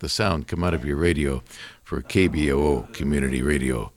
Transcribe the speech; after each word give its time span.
the 0.00 0.08
sound 0.08 0.48
come 0.48 0.62
out 0.62 0.74
of 0.74 0.84
your 0.84 0.96
radio 0.96 1.42
for 1.82 2.02
KBOO 2.02 2.92
Community 2.92 3.42
Radio. 3.42 3.92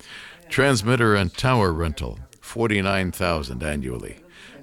Transmitter 0.50 1.16
and 1.16 1.34
tower 1.34 1.72
rental, 1.74 2.20
49000 2.42 3.62
annually. 3.64 4.18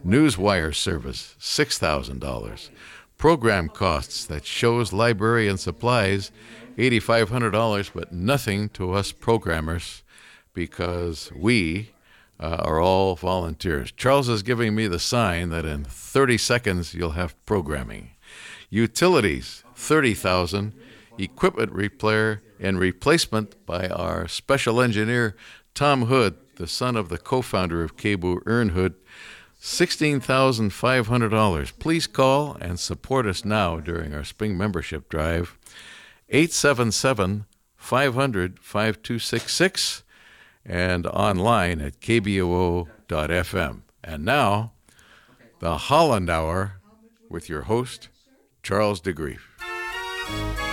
Newswire 0.04 0.74
service, 0.74 1.34
$6,000. 1.40 2.70
Program 3.18 3.68
costs, 3.68 4.26
that 4.26 4.44
shows, 4.44 4.92
library, 4.92 5.48
and 5.48 5.58
supplies, 5.58 6.30
$8,500, 6.76 7.90
but 7.94 8.12
nothing 8.12 8.68
to 8.70 8.92
us 8.92 9.12
programmers 9.12 10.02
because 10.52 11.32
we 11.34 11.90
uh, 12.38 12.58
are 12.60 12.80
all 12.80 13.16
volunteers. 13.16 13.92
Charles 13.92 14.28
is 14.28 14.42
giving 14.42 14.74
me 14.74 14.86
the 14.86 14.98
sign 14.98 15.48
that 15.50 15.64
in 15.64 15.84
30 15.84 16.38
seconds 16.38 16.94
you'll 16.94 17.10
have 17.10 17.34
programming. 17.46 18.10
Utilities, 18.68 19.64
30,000. 19.74 20.72
Equipment 21.18 21.72
repair 21.72 22.42
and 22.60 22.78
replacement 22.78 23.66
by 23.66 23.88
our 23.88 24.28
special 24.28 24.80
engineer 24.80 25.34
Tom 25.74 26.06
Hood, 26.06 26.36
the 26.56 26.66
son 26.66 26.96
of 26.96 27.08
the 27.08 27.18
co-founder 27.18 27.82
of 27.82 27.96
KBOO, 27.96 28.40
Ern 28.46 28.70
Hood, 28.70 28.94
$16,500. 29.60 31.78
Please 31.78 32.06
call 32.06 32.56
and 32.60 32.78
support 32.78 33.26
us 33.26 33.44
now 33.44 33.80
during 33.80 34.14
our 34.14 34.24
spring 34.24 34.56
membership 34.56 35.08
drive. 35.08 35.58
877 36.28 37.46
500 37.76 38.58
5266 38.58 40.02
and 40.64 41.06
online 41.06 41.80
at 41.80 42.00
kboo.fm. 42.00 43.82
And 44.02 44.24
now, 44.24 44.72
the 45.60 45.78
Holland 45.78 46.28
Hour 46.28 46.80
with 47.28 47.48
your 47.48 47.62
host, 47.62 48.08
Charles 48.62 49.00
DeGrief. 49.00 50.65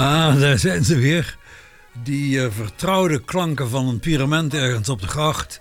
Ah, 0.00 0.40
daar 0.40 0.58
zijn 0.58 0.84
ze 0.84 0.98
weer. 0.98 1.36
Die 2.02 2.44
eh, 2.44 2.50
vertrouwde 2.50 3.20
klanken 3.20 3.68
van 3.70 3.88
een 3.88 4.00
pyramid 4.00 4.54
ergens 4.54 4.88
op 4.88 5.00
de 5.00 5.06
gracht. 5.06 5.60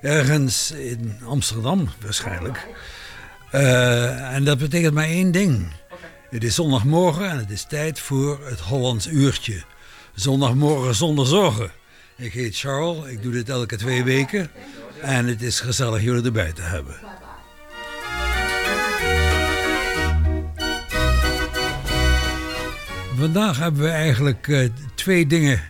Ergens 0.00 0.70
in 0.70 1.18
Amsterdam 1.24 1.88
waarschijnlijk. 2.00 2.66
Eh, 3.50 4.34
en 4.34 4.44
dat 4.44 4.58
betekent 4.58 4.94
maar 4.94 5.04
één 5.04 5.32
ding. 5.32 5.72
Het 6.30 6.44
is 6.44 6.54
zondagmorgen 6.54 7.30
en 7.30 7.38
het 7.38 7.50
is 7.50 7.64
tijd 7.64 8.00
voor 8.00 8.46
het 8.46 8.60
Hollands 8.60 9.06
uurtje. 9.06 9.62
Zondagmorgen 10.14 10.94
zonder 10.94 11.26
zorgen. 11.26 11.70
Ik 12.16 12.32
heet 12.32 12.58
Charles, 12.58 13.06
ik 13.06 13.22
doe 13.22 13.32
dit 13.32 13.48
elke 13.48 13.76
twee 13.76 14.04
weken. 14.04 14.50
En 15.00 15.26
het 15.26 15.42
is 15.42 15.60
gezellig 15.60 16.02
jullie 16.02 16.24
erbij 16.24 16.52
te 16.52 16.62
hebben. 16.62 16.96
Vandaag 23.16 23.58
hebben 23.58 23.82
we 23.82 23.88
eigenlijk 23.88 24.46
uh, 24.46 24.68
twee 24.94 25.26
dingen 25.26 25.60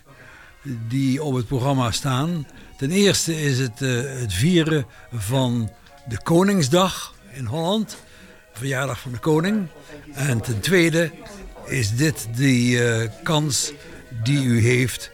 die 0.88 1.22
op 1.22 1.34
het 1.34 1.46
programma 1.46 1.90
staan. 1.90 2.46
Ten 2.76 2.90
eerste 2.90 3.40
is 3.40 3.58
het 3.58 3.80
uh, 3.80 4.20
het 4.20 4.32
vieren 4.32 4.86
van 5.12 5.70
de 6.08 6.22
Koningsdag 6.22 7.14
in 7.32 7.44
Holland. 7.44 7.96
Verjaardag 8.52 9.00
van 9.00 9.12
de 9.12 9.18
koning. 9.18 9.66
En 10.12 10.40
ten 10.40 10.60
tweede 10.60 11.10
is 11.66 11.96
dit 11.96 12.28
de 12.36 12.70
uh, 12.70 13.10
kans 13.22 13.72
die 14.22 14.44
u 14.44 14.60
heeft 14.60 15.10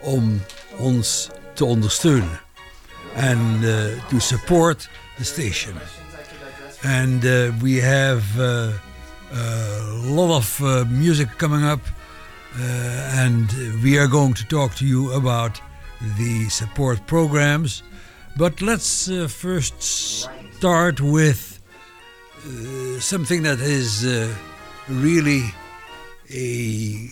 om 0.00 0.42
ons 0.76 1.28
te 1.54 1.64
ondersteunen. 1.64 2.40
En 3.14 3.60
to 4.08 4.18
support 4.18 4.88
the 5.16 5.24
station. 5.24 5.74
And 6.82 7.22
we 7.60 7.82
have 7.82 8.89
a 9.32 9.82
lot 10.04 10.36
of 10.36 10.62
uh, 10.62 10.84
music 10.88 11.28
coming 11.38 11.64
up, 11.64 11.80
uh, 12.58 12.62
and 12.62 13.50
we 13.82 13.98
are 13.98 14.08
going 14.08 14.34
to 14.34 14.44
talk 14.46 14.74
to 14.76 14.86
you 14.86 15.12
about 15.12 15.60
the 16.18 16.48
support 16.48 17.06
programs. 17.06 17.82
But 18.36 18.60
let's 18.60 19.08
uh, 19.08 19.28
first 19.28 19.82
start 19.82 21.00
with 21.00 21.60
uh, 22.38 23.00
something 23.00 23.42
that 23.42 23.60
is 23.60 24.04
uh, 24.04 24.34
really 24.88 25.54
a 26.30 27.08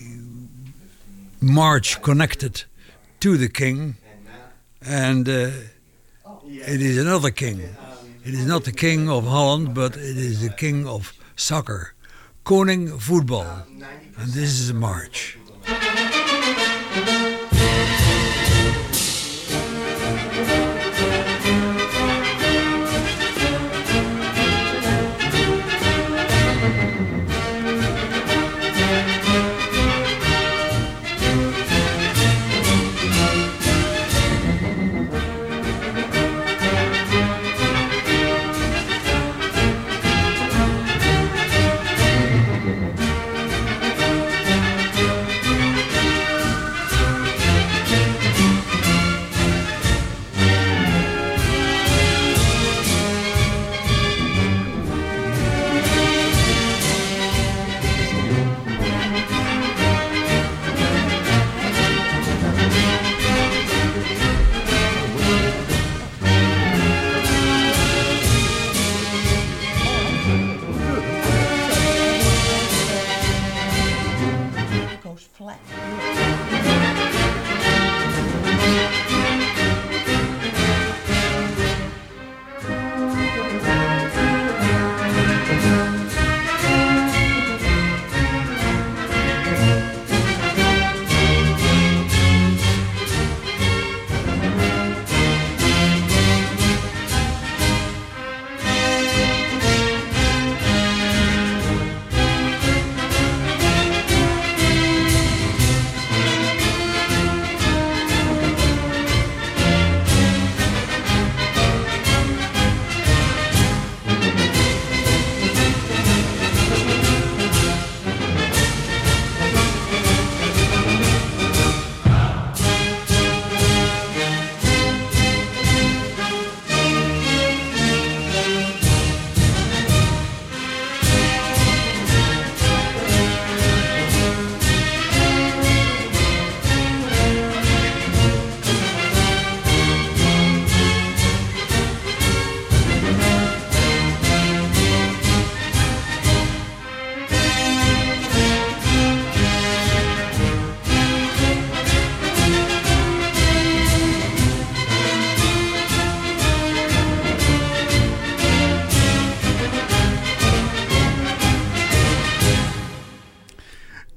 march 1.40 2.00
connected 2.02 2.64
to 3.20 3.36
the 3.36 3.48
king, 3.48 3.96
and 4.82 5.28
uh, 5.28 5.50
it 6.46 6.80
is 6.80 6.98
another 6.98 7.30
king. 7.30 7.60
It 8.24 8.34
is 8.34 8.46
not 8.46 8.64
the 8.64 8.72
king 8.72 9.08
of 9.08 9.24
Holland, 9.24 9.74
but 9.74 9.96
it 9.96 10.16
is 10.16 10.42
the 10.42 10.50
king 10.50 10.86
of 10.86 11.12
soccer. 11.36 11.94
Koning 12.48 12.88
Voetbal. 12.88 13.66
And 14.16 14.32
this 14.32 14.58
is 14.58 14.70
a 14.70 14.74
march. 14.74 15.36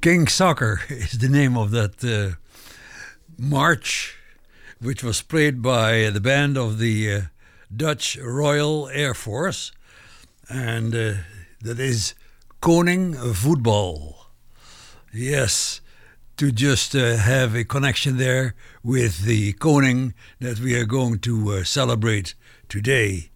King 0.01 0.25
Soccer 0.27 0.81
is 0.89 1.19
the 1.19 1.29
name 1.29 1.55
of 1.55 1.69
that 1.69 2.03
uh, 2.03 2.35
march, 3.37 4.17
which 4.79 5.03
was 5.03 5.21
played 5.21 5.61
by 5.61 6.09
the 6.09 6.19
band 6.19 6.57
of 6.57 6.79
the 6.79 7.13
uh, 7.13 7.21
Dutch 7.75 8.17
Royal 8.17 8.89
Air 8.89 9.13
Force, 9.13 9.71
and 10.49 10.95
uh, 10.95 11.13
that 11.61 11.79
is 11.79 12.15
Koning 12.61 13.13
Voetbal. 13.13 14.15
Yes, 15.13 15.81
to 16.37 16.51
just 16.51 16.95
uh, 16.95 17.17
have 17.17 17.53
a 17.53 17.63
connection 17.63 18.17
there 18.17 18.55
with 18.83 19.25
the 19.25 19.53
Koning 19.53 20.15
that 20.39 20.59
we 20.59 20.73
are 20.73 20.85
going 20.85 21.19
to 21.19 21.51
uh, 21.51 21.63
celebrate 21.63 22.33
today. 22.69 23.29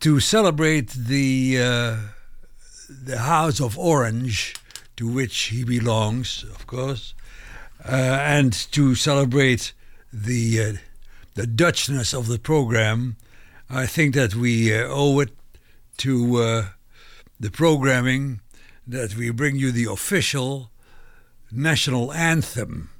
To 0.00 0.20
celebrate 0.20 0.90
the 0.90 1.56
uh, 1.62 1.96
the 2.90 3.20
House 3.20 3.58
of 3.58 3.78
Orange, 3.78 4.54
to 4.96 5.08
which 5.08 5.36
he 5.44 5.64
belongs, 5.64 6.44
of 6.44 6.66
course, 6.66 7.14
uh, 7.84 7.94
and 7.94 8.52
to 8.72 8.94
celebrate 8.94 9.72
the 10.12 10.60
uh, 10.60 10.72
the 11.34 11.46
Dutchness 11.46 12.14
of 12.16 12.28
the 12.28 12.38
program, 12.38 13.16
I 13.68 13.86
think 13.86 14.14
that 14.14 14.36
we 14.36 14.72
uh, 14.72 14.86
owe 14.88 15.18
it 15.18 15.30
to 15.98 16.36
uh, 16.36 16.64
the 17.40 17.50
programming 17.50 18.40
that 18.86 19.16
we 19.16 19.30
bring 19.30 19.56
you 19.56 19.72
the 19.72 19.90
official 19.90 20.70
national 21.50 22.12
anthem 22.12 22.90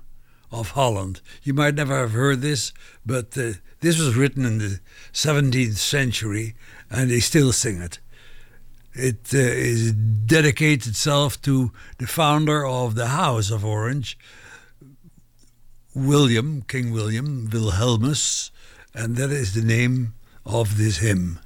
of 0.51 0.71
Holland. 0.71 1.21
You 1.43 1.55
might 1.55 1.75
never 1.75 1.97
have 1.97 2.13
heard 2.13 2.41
this, 2.41 2.73
but 3.05 3.37
uh, 3.39 3.53
this 3.81 3.99
was 3.99 4.17
written 4.17 4.45
in 4.45 4.59
the 4.59 4.81
17th 5.13 5.77
century 5.77 6.55
and 6.91 7.11
they 7.11 7.21
still 7.21 7.53
sing 7.53 7.81
it. 7.81 7.99
It 8.95 9.35
uh, 9.35 9.39
is 9.39 9.93
dedicates 9.93 10.87
itself 10.87 11.41
to 11.43 11.73
the 11.99 12.07
founder 12.07 12.65
of 12.65 12.95
the 12.95 13.09
House 13.09 13.51
of 13.51 13.65
Orange, 13.65 14.17
William, 15.95 16.63
King 16.63 16.93
William 16.93 17.49
Wilhelmus, 17.49 18.51
and 18.95 19.17
that 19.17 19.31
is 19.31 19.55
the 19.55 19.63
name 19.63 20.15
of 20.47 20.79
this 20.79 20.99
hymn. 20.99 21.41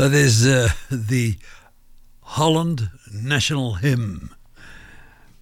That 0.00 0.14
is 0.14 0.46
uh, 0.46 0.70
the 0.90 1.36
Holland 2.22 2.88
national 3.12 3.74
hymn. 3.74 4.30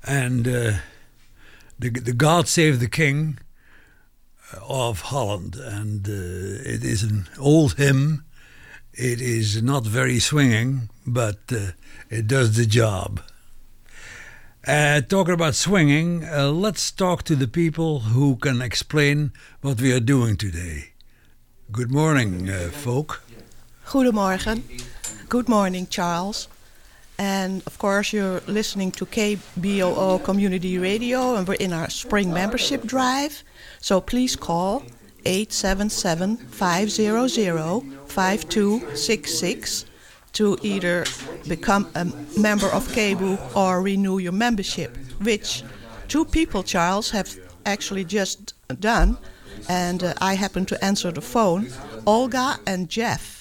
And 0.03 0.49
uh, 0.49 0.73
the, 1.79 1.91
the 1.91 2.13
God 2.13 2.49
Save 2.49 2.81
the 2.81 2.89
King 2.89 3.39
of 4.69 5.03
Holland. 5.13 5.55
And 5.55 6.09
uh, 6.09 6.11
it 6.11 6.83
is 6.83 7.05
an 7.05 7.29
old 7.39 7.75
hymn. 7.75 8.25
It 8.95 9.21
is 9.21 9.63
not 9.63 9.85
very 9.85 10.19
swinging, 10.19 10.91
but 11.07 11.39
uh, 11.53 11.71
it 12.11 12.27
does 12.27 12.57
the 12.57 12.67
job. 12.67 13.21
Uh, 14.67 15.03
talking 15.03 15.35
about 15.35 15.55
swinging, 15.55 16.25
uh, 16.25 16.49
let's 16.49 16.91
talk 16.91 17.23
to 17.23 17.37
the 17.37 17.47
people 17.47 18.01
who 18.01 18.35
can 18.35 18.61
explain 18.61 19.31
what 19.61 19.81
we 19.81 19.93
are 19.93 20.01
doing 20.01 20.37
today. 20.37 20.95
Good 21.71 21.93
morning, 21.93 22.51
uh, 22.51 22.71
folk. 22.73 23.23
Goedemorgen. 23.91 24.63
Good 25.31 25.49
morning, 25.49 25.87
Charles. 25.87 26.49
And 27.17 27.63
of 27.67 27.79
course, 27.79 28.13
you're 28.13 28.43
listening 28.47 28.93
to 28.93 29.07
KBOO 29.07 30.23
Community 30.25 30.77
Radio, 30.77 31.37
and 31.37 31.49
we're 31.49 31.55
in 31.55 31.73
our 31.73 31.89
spring 31.89 32.31
membership 32.31 32.85
drive. 32.85 33.43
So 33.81 34.03
please 34.03 34.37
call 34.37 34.83
877 35.25 36.37
500 36.37 37.83
5266 38.07 39.85
to 40.35 40.59
either 40.63 41.07
become 41.49 41.89
a 41.95 42.05
member 42.39 42.69
of 42.69 42.87
KBOO 42.89 43.57
or 43.57 43.81
renew 43.81 44.19
your 44.19 44.33
membership, 44.33 44.99
which 45.23 45.65
two 46.09 46.27
people, 46.27 46.63
Charles, 46.63 47.11
have 47.13 47.35
actually 47.65 48.05
just 48.05 48.53
done. 48.81 49.17
And 49.67 50.05
uh, 50.05 50.13
I 50.21 50.35
happen 50.35 50.67
to 50.67 50.85
answer 50.85 51.11
the 51.11 51.23
phone 51.23 51.69
Olga 52.07 52.59
and 52.67 52.91
Jeff. 52.91 53.38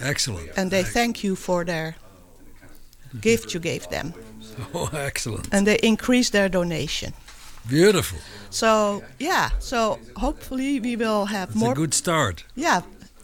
Excellent. 0.00 0.48
And 0.56 0.70
they 0.70 0.84
thank 0.84 1.22
you 1.24 1.36
for 1.36 1.64
their 1.64 1.94
gift 3.20 3.52
you 3.54 3.60
gave 3.62 3.86
them. 3.88 4.12
Oh, 4.74 4.88
excellent. 4.92 5.48
And 5.52 5.66
they 5.66 5.76
increase 5.82 6.30
their 6.30 6.48
donation. 6.48 7.12
Beautiful. 7.68 8.18
So, 8.50 9.02
yeah, 9.18 9.50
so 9.58 9.98
hopefully 10.14 10.80
we 10.80 10.96
will 10.96 11.26
have 11.26 11.48
It's 11.50 11.54
more. 11.58 11.72
a 11.72 11.74
good 11.74 11.94
start. 11.94 12.44
Yeah, 12.54 12.80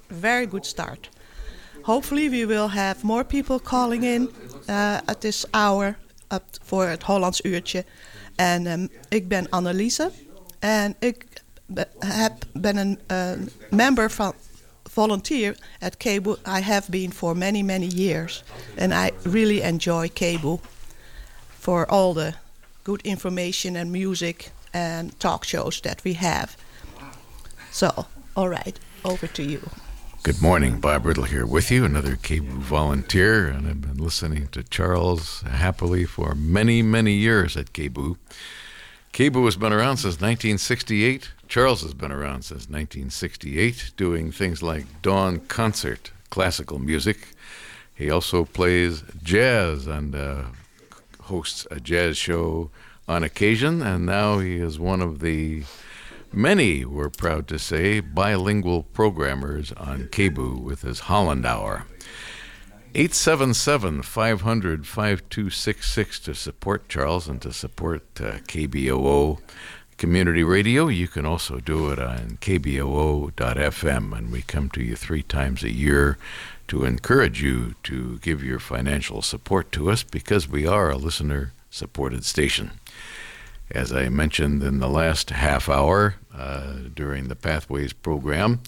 very 0.09 0.47
good 0.47 0.67
start. 0.67 1.09
Hopefully 1.85 2.29
we 2.29 2.45
will 2.45 2.69
have 2.69 3.02
more 3.02 3.25
people 3.25 3.59
calling 3.61 4.05
in 4.05 4.29
uh, 4.69 5.00
at 5.07 5.21
this 5.21 5.45
hour 5.52 5.97
up 6.33 6.43
voor 6.64 6.87
het 6.87 7.02
Hollands 7.02 7.41
uurtje. 7.45 7.85
En 8.37 8.67
um, 8.67 8.88
ik 9.09 9.29
ben 9.29 9.49
Anneliese 9.50 10.11
en 10.59 10.95
ik 10.99 11.25
be- 11.67 11.88
heb, 11.99 12.33
ben 12.52 12.76
een 12.76 12.99
uh, 13.11 13.31
member 13.71 14.11
van 14.11 14.35
volunteer 14.95 15.57
at 15.81 15.99
KBOO. 15.99 16.39
I 16.47 16.61
have 16.61 16.91
been 16.91 17.11
for 17.11 17.35
many 17.35 17.63
many 17.63 17.87
years, 17.87 18.43
and 18.77 18.93
I 18.93 19.13
really 19.25 19.63
enjoy 19.63 20.09
KBOO 20.09 20.61
for 21.59 21.91
all 21.91 22.15
the 22.15 22.35
good 22.85 23.01
information 23.05 23.77
and 23.77 23.93
music 23.93 24.51
and 24.75 25.19
talk 25.21 25.45
shows 25.45 25.81
that 25.81 26.05
we 26.05 26.15
have. 26.15 26.57
So, 27.71 28.07
all 28.37 28.49
right, 28.49 28.79
over 29.05 29.27
to 29.27 29.43
you. 29.43 29.61
Good 30.25 30.41
morning, 30.41 30.79
Bob 30.79 31.05
Riddle 31.05 31.25
here 31.25 31.47
with 31.47 31.71
you, 31.71 31.85
another 31.85 32.17
KBOO 32.17 32.61
volunteer, 32.61 33.49
and 33.49 33.67
I've 33.67 33.81
been 33.81 33.97
listening 33.97 34.49
to 34.53 34.63
Charles 34.63 35.43
happily 35.43 36.05
for 36.05 36.35
many, 36.35 36.83
many 36.83 37.15
years 37.15 37.57
at 37.57 37.73
KBOO. 37.73 38.17
KBOO 39.13 39.45
has 39.47 39.57
been 39.57 39.73
around 39.73 39.97
since 39.97 40.21
1968. 40.21 41.31
Charles 41.53 41.83
has 41.83 41.93
been 41.93 42.11
around 42.11 42.45
since 42.45 42.61
1968, 42.61 43.91
doing 43.99 44.33
things 44.33 44.63
like 44.63 45.03
Dawn 45.03 45.39
Concert, 45.39 46.11
classical 46.31 46.79
music. 46.79 47.29
He 47.95 48.11
also 48.11 48.47
plays 48.47 49.05
jazz 49.23 49.87
and 49.87 50.15
uh, 50.15 50.45
hosts 51.25 51.67
a 51.71 51.79
jazz 51.79 52.17
show 52.17 52.71
on 53.07 53.23
occasion, 53.23 53.83
and 53.83 54.07
now 54.07 54.39
he 54.39 54.57
is 54.57 54.79
one 54.79 55.03
of 55.03 55.21
the 55.21 55.65
Many, 56.33 56.87
we're 56.87 57.11
proud 57.11 57.49
to 57.49 57.59
say, 57.59 58.01
bilingual 58.01 58.85
programmers 58.85 59.73
on 59.73 60.05
KBOO 60.05 60.59
with 60.59 60.81
his 60.81 61.01
Holland 61.01 61.45
Hour. 61.45 61.85
877 62.95 64.01
500 64.01 64.87
5266 64.87 66.21
to 66.21 66.35
support 66.35 66.89
Charles 66.89 67.29
and 67.29 67.43
to 67.43 67.53
support 67.53 68.03
uh, 68.21 68.39
KBOO 68.49 69.39
Community 69.97 70.43
Radio. 70.43 70.89
You 70.89 71.09
can 71.09 71.25
also 71.27 71.59
do 71.59 71.91
it 71.91 71.99
on 71.99 72.39
KBOO.FM, 72.41 74.17
and 74.17 74.33
we 74.33 74.43
come 74.43 74.69
to 74.71 74.83
you 74.83 74.97
three 74.97 75.23
times 75.23 75.63
a 75.63 75.73
year 75.73 76.19
to 76.69 76.85
encourage 76.85 77.43
you 77.43 77.75
to 77.85 78.19
give 78.19 78.43
your 78.43 78.59
financial 78.59 79.23
support 79.23 79.71
to 79.73 79.91
us 79.91 80.03
because 80.03 80.49
we 80.49 80.67
are 80.67 80.91
a 80.91 80.97
listener 80.97 81.53
supported 81.71 82.25
station. 82.25 82.73
As 83.71 83.93
I 83.93 84.09
mentioned 84.09 84.63
in 84.63 84.81
the 84.81 84.89
last 84.89 85.31
half 85.31 85.69
hour 85.69 86.17
uh, 86.35 86.75
during 86.95 87.29
the 87.29 87.37
Pathways 87.37 87.93
program, 87.93 88.61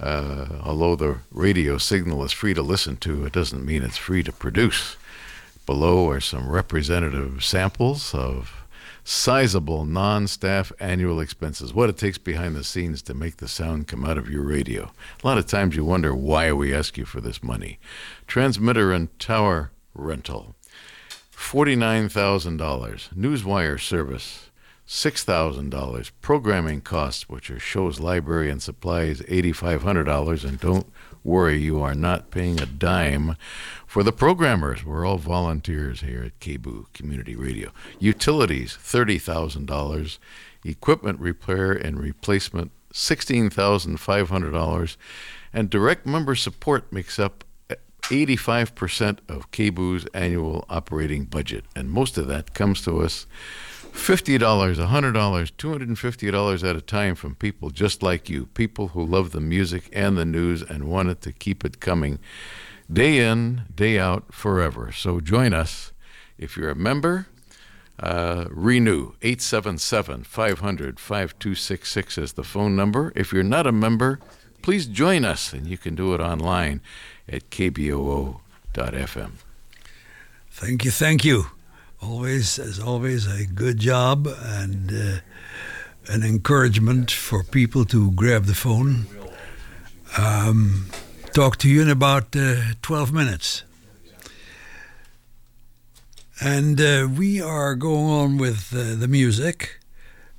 uh, 0.00 0.46
although 0.62 0.96
the 0.96 1.18
radio 1.30 1.78
signal 1.78 2.24
is 2.24 2.32
free 2.32 2.54
to 2.54 2.62
listen 2.62 2.96
to, 2.98 3.24
it 3.24 3.32
doesn't 3.32 3.64
mean 3.64 3.82
it's 3.82 3.96
free 3.96 4.22
to 4.22 4.32
produce. 4.32 4.96
Below 5.66 6.10
are 6.10 6.20
some 6.20 6.48
representative 6.48 7.42
samples 7.42 8.14
of 8.14 8.63
sizable 9.04 9.84
non 9.84 10.26
staff 10.26 10.72
annual 10.80 11.20
expenses, 11.20 11.74
what 11.74 11.90
it 11.90 11.96
takes 11.96 12.18
behind 12.18 12.56
the 12.56 12.64
scenes 12.64 13.02
to 13.02 13.14
make 13.14 13.36
the 13.36 13.46
sound 13.46 13.86
come 13.86 14.04
out 14.04 14.18
of 14.18 14.30
your 14.30 14.42
radio. 14.42 14.90
A 15.22 15.26
lot 15.26 15.38
of 15.38 15.46
times 15.46 15.76
you 15.76 15.84
wonder 15.84 16.14
why 16.14 16.52
we 16.52 16.74
ask 16.74 16.96
you 16.96 17.04
for 17.04 17.20
this 17.20 17.42
money. 17.42 17.78
Transmitter 18.26 18.92
and 18.92 19.16
tower 19.20 19.70
rental, 19.94 20.56
$49,000. 21.32 22.58
Newswire 23.14 23.80
service, 23.80 24.50
$6,000. 24.88 26.10
Programming 26.20 26.80
costs, 26.80 27.28
which 27.28 27.50
are 27.50 27.60
shows, 27.60 28.00
library, 28.00 28.50
and 28.50 28.62
supplies, 28.62 29.20
$8,500. 29.22 30.44
And 30.44 30.60
don't 30.60 30.86
worry, 31.24 31.58
you 31.58 31.80
are 31.80 31.94
not 31.94 32.30
paying 32.30 32.60
a 32.60 32.66
dime 32.66 33.36
for 33.86 34.02
the 34.02 34.12
programmers. 34.12 34.84
We're 34.84 35.06
all 35.06 35.16
volunteers 35.18 36.02
here 36.02 36.22
at 36.22 36.38
KBOO 36.40 36.92
Community 36.92 37.34
Radio. 37.34 37.72
Utilities, 37.98 38.76
$30,000. 38.80 40.18
Equipment 40.64 41.20
repair 41.20 41.72
and 41.72 41.98
replacement, 41.98 42.70
$16,500. 42.92 44.96
And 45.52 45.70
direct 45.70 46.06
member 46.06 46.34
support 46.34 46.92
makes 46.92 47.18
up 47.18 47.44
85% 48.02 49.18
of 49.28 49.50
KBOO's 49.50 50.06
annual 50.12 50.66
operating 50.68 51.24
budget. 51.24 51.64
And 51.74 51.90
most 51.90 52.18
of 52.18 52.26
that 52.28 52.52
comes 52.54 52.82
to 52.82 53.00
us 53.00 53.26
$50, 53.94 54.38
$100, 54.38 55.52
$250 55.52 56.68
at 56.68 56.76
a 56.76 56.80
time 56.80 57.14
from 57.14 57.34
people 57.36 57.70
just 57.70 58.02
like 58.02 58.28
you, 58.28 58.46
people 58.46 58.88
who 58.88 59.04
love 59.04 59.30
the 59.30 59.40
music 59.40 59.88
and 59.92 60.18
the 60.18 60.24
news 60.24 60.62
and 60.62 60.84
wanted 60.84 61.20
to 61.22 61.32
keep 61.32 61.64
it 61.64 61.80
coming 61.80 62.18
day 62.92 63.18
in, 63.18 63.62
day 63.74 63.98
out, 63.98 64.32
forever. 64.32 64.92
So 64.92 65.20
join 65.20 65.54
us. 65.54 65.92
If 66.36 66.56
you're 66.56 66.70
a 66.70 66.74
member, 66.74 67.28
uh, 67.98 68.46
renew 68.50 69.12
877 69.22 70.24
500 70.24 70.98
5266 71.00 72.18
is 72.18 72.32
the 72.32 72.42
phone 72.44 72.74
number. 72.74 73.12
If 73.14 73.32
you're 73.32 73.42
not 73.42 73.66
a 73.66 73.72
member, 73.72 74.18
please 74.62 74.86
join 74.86 75.24
us, 75.24 75.52
and 75.52 75.66
you 75.66 75.78
can 75.78 75.94
do 75.94 76.12
it 76.14 76.20
online 76.20 76.80
at 77.28 77.50
kboo.fm. 77.50 78.40
Thank 80.50 80.84
you, 80.84 80.90
thank 80.90 81.24
you. 81.24 81.53
Always, 82.06 82.58
as 82.58 82.78
always, 82.78 83.26
a 83.26 83.46
good 83.46 83.78
job 83.78 84.26
and 84.26 84.92
uh, 84.92 86.12
an 86.12 86.22
encouragement 86.22 87.10
for 87.10 87.42
people 87.42 87.86
to 87.86 88.10
grab 88.10 88.44
the 88.44 88.54
phone. 88.54 89.06
Um, 90.18 90.86
talk 91.32 91.56
to 91.58 91.68
you 91.68 91.80
in 91.80 91.88
about 91.88 92.36
uh, 92.36 92.74
12 92.82 93.10
minutes. 93.10 93.62
And 96.42 96.78
uh, 96.78 97.08
we 97.10 97.40
are 97.40 97.74
going 97.74 98.10
on 98.10 98.36
with 98.36 98.74
uh, 98.76 98.96
the 98.96 99.08
music 99.08 99.80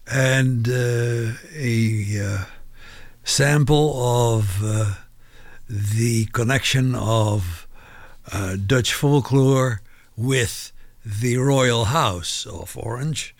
and 0.05 0.67
uh, 0.67 1.31
a 1.55 2.21
uh, 2.21 2.45
sample 3.23 4.37
of 4.37 4.61
the 5.67 6.25
connection 6.27 6.93
of 6.93 7.67
Dutch 8.67 8.93
folklore 8.93 9.81
with 10.15 10.71
the 11.05 11.37
royal 11.37 11.85
house 11.85 12.45
of 12.45 12.75
Orange. 12.77 13.35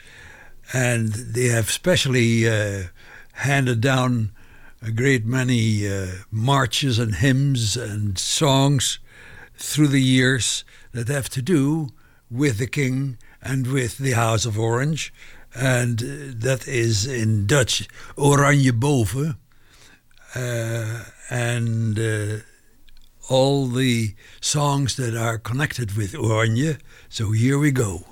And 0.74 1.10
they 1.14 1.48
have 1.48 1.72
specially 1.72 2.48
uh, 2.48 2.84
handed 3.34 3.82
down 3.82 4.32
a 4.82 4.92
great 4.92 5.26
many 5.26 5.88
uh, 5.88 6.08
marches 6.30 7.00
and 7.00 7.16
hymns 7.16 7.76
and 7.76 8.18
songs 8.20 9.00
through 9.58 9.88
the 9.88 10.02
years 10.02 10.64
that 10.92 11.08
have 11.08 11.30
to 11.30 11.42
do 11.42 11.90
with 12.30 12.58
the 12.58 12.68
king 12.68 13.18
and 13.42 13.68
with 13.68 13.98
the 13.98 14.12
House 14.12 14.46
of 14.46 14.60
Orange. 14.60 15.14
And 15.54 16.02
uh, 16.02 16.06
that 16.36 16.68
is 16.68 17.06
in 17.06 17.48
Dutch 17.48 17.88
Oranje 18.16 18.74
Boven. 18.74 19.38
Uh, 20.36 21.06
and 21.30 21.98
uh, 21.98 22.38
all 23.30 23.68
the 23.68 24.14
songs 24.42 24.96
that 24.98 25.16
are 25.16 25.38
connected 25.38 25.96
with 25.96 26.14
Oranje. 26.14 26.80
So 27.16 27.32
here 27.32 27.58
we 27.58 27.72
go. 27.72 28.04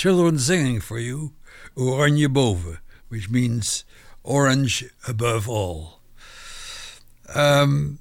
Children 0.00 0.38
singing 0.38 0.80
for 0.80 0.98
you, 0.98 1.30
Oranje 1.76 2.26
boven, 2.32 2.78
which 3.10 3.28
means 3.28 3.84
orange 4.24 4.82
above 5.06 5.46
all. 5.46 6.00
Um, 7.34 7.98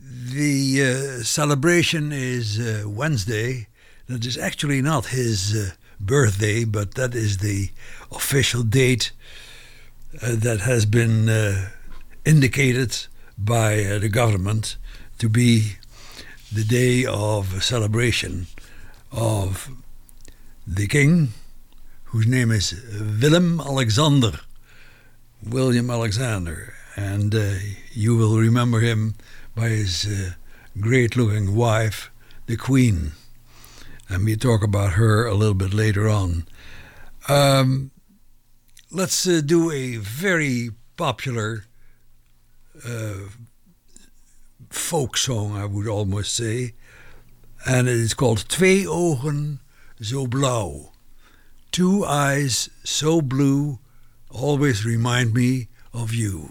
the 0.00 0.80
uh, 0.80 1.22
celebration 1.22 2.12
is 2.12 2.58
uh, 2.58 2.88
Wednesday. 2.88 3.66
That 4.06 4.24
is 4.24 4.38
actually 4.38 4.80
not 4.80 5.08
his 5.08 5.54
uh, 5.54 5.72
birthday, 6.00 6.64
but 6.64 6.94
that 6.94 7.14
is 7.14 7.36
the 7.38 7.68
official 8.10 8.62
date 8.62 9.12
uh, 10.22 10.36
that 10.36 10.60
has 10.60 10.86
been 10.86 11.28
uh, 11.28 11.68
indicated 12.24 13.06
by 13.36 13.84
uh, 13.84 13.98
the 13.98 14.08
government 14.08 14.78
to 15.18 15.28
be 15.28 15.76
the 16.50 16.64
day 16.64 17.04
of 17.04 17.62
celebration 17.62 18.46
of 19.10 19.70
the 20.66 20.86
king, 20.86 21.28
whose 22.04 22.26
name 22.26 22.50
is 22.50 22.72
Willem 23.20 23.60
Alexander. 23.60 24.40
William 25.44 25.90
Alexander. 25.90 26.74
And 26.94 27.34
uh, 27.34 27.54
you 27.92 28.16
will 28.16 28.38
remember 28.38 28.80
him 28.80 29.14
by 29.54 29.68
his 29.68 30.06
uh, 30.06 30.32
great 30.80 31.16
looking 31.16 31.56
wife, 31.56 32.10
the 32.46 32.56
Queen. 32.56 33.12
And 34.08 34.24
we 34.24 34.36
talk 34.36 34.62
about 34.62 34.92
her 34.92 35.26
a 35.26 35.34
little 35.34 35.54
bit 35.54 35.74
later 35.74 36.08
on. 36.08 36.46
Um, 37.28 37.90
let's 38.90 39.26
uh, 39.26 39.40
do 39.44 39.70
a 39.70 39.96
very 39.96 40.70
popular 40.96 41.64
uh, 42.86 43.14
folk 44.70 45.16
song, 45.16 45.56
I 45.56 45.64
would 45.64 45.88
almost 45.88 46.36
say. 46.36 46.74
And 47.66 47.88
it 47.88 47.96
is 47.96 48.14
called 48.14 48.48
Twee 48.48 48.84
Ogen 48.84 49.58
Zo 50.02 50.26
Blauw. 50.26 50.90
Two 51.70 52.04
eyes 52.04 52.70
so 52.82 53.20
blue 53.20 53.78
always 54.28 54.84
remind 54.84 55.32
me 55.32 55.68
of 55.92 56.12
you. 56.12 56.50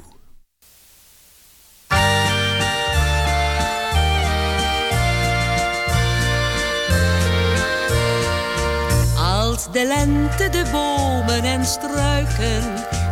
Als 9.17 9.71
de 9.71 9.85
lente 9.87 10.49
de 10.49 10.63
bomen 10.71 11.43
en 11.43 11.65
struiken 11.65 12.63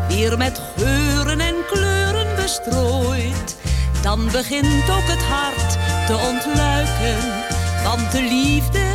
weer 0.08 0.38
met 0.38 0.62
geuren 0.77 1.39
en 1.39 1.55
kleuren 1.67 2.36
bestrooit, 2.36 3.58
dan 4.01 4.25
begint 4.31 4.89
ook 4.89 5.08
het 5.08 5.24
hart 5.24 5.72
te 6.08 6.15
ontluiken, 6.15 7.17
want 7.84 8.12
de 8.12 8.22
liefde 8.22 8.88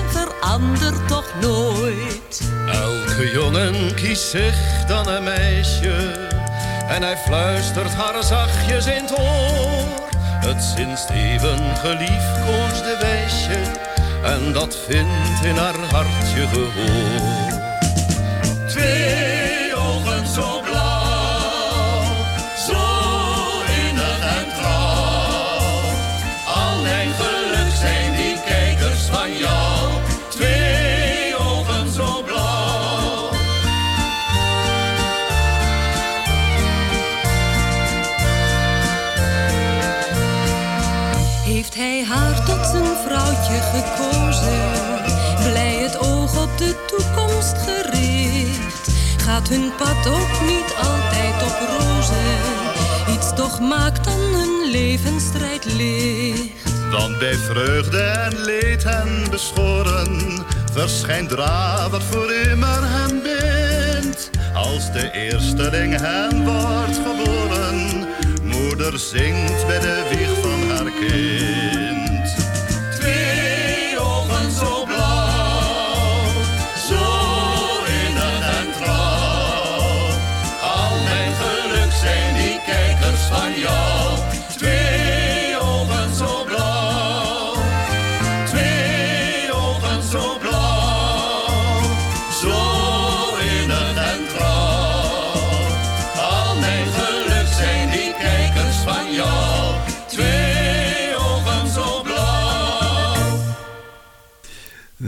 verandert 0.44 1.08
toch 1.08 1.34
nooit. 1.40 2.40
Elke 2.72 3.30
jongen 3.32 3.94
kiest 3.94 4.30
zich 4.30 4.84
dan 4.86 5.08
een 5.08 5.22
meisje 5.22 6.28
en 6.88 7.02
hij 7.02 7.16
fluistert 7.16 7.94
haar 7.94 8.22
zachtjes 8.22 8.86
in 8.86 9.02
het 9.02 9.18
oor. 9.18 10.08
Het 10.18 10.62
sinds 10.76 11.08
even 11.08 11.76
geliefkoosde 11.76 12.97
weisje 13.00 13.60
en 14.23 14.52
dat 14.52 14.76
vindt 14.86 15.45
in 15.45 15.56
haar 15.56 15.78
hartje 15.78 16.47
gehoor. 16.52 17.62
Twee 18.69 19.33
de 46.58 46.75
toekomst 46.86 47.56
gericht. 47.67 48.88
Gaat 49.17 49.49
hun 49.49 49.73
pad 49.76 50.06
ook 50.06 50.40
niet 50.47 50.75
altijd 50.76 51.43
op 51.43 51.58
rozen? 51.78 53.14
Iets 53.14 53.34
toch 53.34 53.60
maakt 53.60 54.04
dan 54.04 54.21
hun 54.21 54.71
levensstrijd 54.71 55.64
licht. 55.64 56.73
Want 56.90 57.19
bij 57.19 57.34
vreugde 57.34 58.00
en 58.00 58.36
leed 58.36 58.84
hen 58.84 59.30
beschoren, 59.30 60.45
verschijnt 60.73 61.28
draad 61.28 61.90
wat 61.90 62.02
voor 62.02 62.32
immer 62.32 62.80
hen 62.82 63.23
bindt. 63.23 64.30
Als 64.54 64.93
de 64.93 65.10
eersteling 65.12 66.00
hen 66.00 66.45
wordt 66.45 66.97
geboren, 66.97 68.06
moeder 68.43 68.99
zingt 68.99 69.67
bij 69.67 69.78
de 69.78 70.06
wieg 70.10 70.40
van 70.43 70.71
haar 70.71 70.90
kind. 71.00 71.83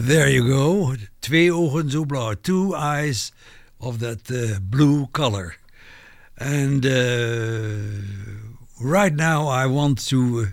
There 0.06 0.28
you 0.28 0.46
go. 0.46 0.94
Twee 1.20 1.52
ogen 1.52 1.90
zo 1.90 2.04
blauw. 2.04 2.34
Two 2.40 2.76
eyes 2.76 3.32
of 3.80 3.98
that 3.98 4.30
uh, 4.30 4.60
blue 4.60 5.08
color. 5.08 5.56
And 6.38 6.86
uh, 6.86 8.06
right 8.80 9.12
now 9.12 9.48
I 9.48 9.66
want 9.66 10.06
to 10.06 10.46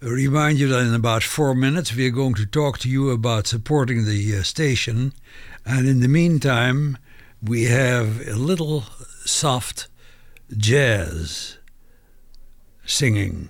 uh, 0.00 0.08
remind 0.08 0.60
you 0.60 0.68
that 0.68 0.86
in 0.86 0.94
about 0.94 1.24
four 1.24 1.56
minutes 1.56 1.92
we 1.92 2.06
are 2.06 2.14
going 2.14 2.34
to 2.34 2.46
talk 2.46 2.78
to 2.78 2.88
you 2.88 3.10
about 3.10 3.48
supporting 3.48 4.04
the 4.04 4.36
uh, 4.36 4.44
station. 4.44 5.12
And 5.66 5.88
in 5.88 5.98
the 5.98 6.06
meantime, 6.06 6.98
we 7.42 7.64
have 7.64 8.28
a 8.28 8.36
little 8.36 8.84
soft 9.24 9.88
jazz 10.56 11.58
singing 12.84 13.48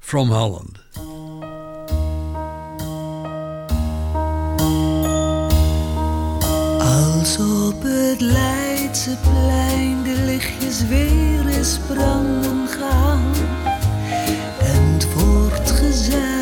from 0.00 0.28
Holland. 0.28 0.80
Op 7.34 7.82
het 7.82 8.20
Leidseplein 8.20 10.02
de 10.02 10.22
lichtjes 10.24 10.86
weer 10.86 11.46
eens 11.46 11.78
branden 11.86 12.68
gaan. 12.68 13.32
En 14.58 14.92
het 14.92 15.14
wordt 15.14 15.70
gezellig 15.70 16.35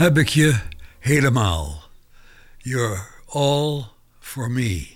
Heb 0.00 0.18
ik 0.18 0.28
je 0.28 0.60
helemaal. 0.98 1.90
You're 2.58 3.06
all 3.26 3.84
for 4.20 4.50
me 4.50 4.86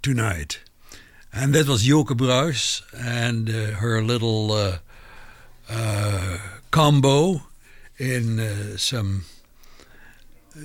tonight. 0.00 0.62
And 1.30 1.54
that 1.54 1.66
was 1.66 1.82
Joke 1.82 2.14
Bruijs 2.14 2.84
and 2.92 3.48
uh, 3.48 3.54
her 3.54 4.02
little 4.02 4.52
uh, 4.52 4.76
uh, 5.68 6.38
combo 6.70 7.42
in 7.96 8.40
some 8.76 9.24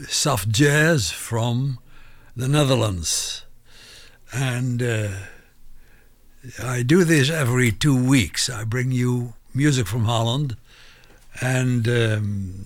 soft 0.07 0.49
jazz 0.49 1.11
from 1.11 1.79
the 2.37 2.47
Netherlands. 2.47 3.45
And 4.31 4.81
I 6.63 6.83
do 6.83 7.03
this 7.03 7.29
every 7.31 7.71
two 7.71 8.09
weeks. 8.09 8.47
I 8.47 8.63
bring 8.63 8.91
you 8.91 9.33
music 9.53 9.87
from 9.87 10.05
Holland, 10.05 10.55
and 11.41 11.87
um, 11.87 12.65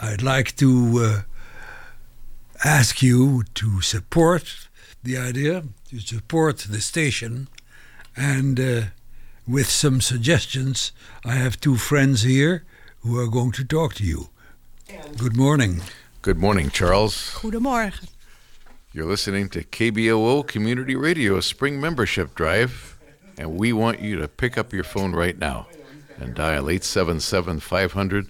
I'd 0.00 0.22
like 0.22 0.56
to 0.56 0.98
uh, 0.98 1.22
ask 2.64 3.02
you 3.02 3.44
to 3.54 3.80
support 3.80 4.68
the 5.02 5.16
idea, 5.16 5.64
to 5.88 6.00
support 6.00 6.58
the 6.58 6.80
station, 6.80 7.48
and 8.16 8.60
uh, 8.60 8.82
with 9.46 9.68
some 9.68 10.00
suggestions. 10.00 10.92
I 11.24 11.32
have 11.34 11.60
two 11.60 11.76
friends 11.76 12.22
here 12.22 12.64
who 13.00 13.18
are 13.18 13.28
going 13.28 13.52
to 13.52 13.64
talk 13.64 13.94
to 13.94 14.04
you. 14.04 14.28
Good 15.16 15.36
morning. 15.36 15.82
Good 16.22 16.38
morning, 16.38 16.70
Charles. 16.70 17.34
Goedemorgen. 17.40 18.08
You're 18.92 19.06
listening 19.06 19.48
to 19.50 19.62
KBOO 19.62 20.46
Community 20.46 20.96
Radio 20.96 21.40
Spring 21.40 21.80
Membership 21.80 22.34
Drive, 22.34 22.98
and 23.38 23.56
we 23.56 23.72
want 23.72 24.00
you 24.00 24.16
to 24.16 24.28
pick 24.28 24.58
up 24.58 24.72
your 24.72 24.84
phone 24.84 25.12
right 25.12 25.38
now 25.38 25.68
and 26.18 26.34
dial 26.34 26.68
877 26.68 27.60
500 27.60 28.28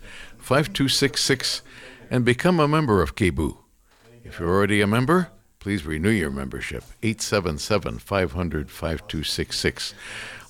5266 0.50 1.62
and 2.10 2.24
become 2.24 2.58
a 2.58 2.66
member 2.66 3.02
of 3.02 3.14
KBOO. 3.14 3.58
If 4.24 4.40
you're 4.40 4.48
already 4.48 4.80
a 4.80 4.86
member, 4.88 5.28
please 5.60 5.86
renew 5.86 6.10
your 6.10 6.32
membership. 6.32 6.82
877 7.04 8.00
500 8.00 8.68
5266. 8.68 9.94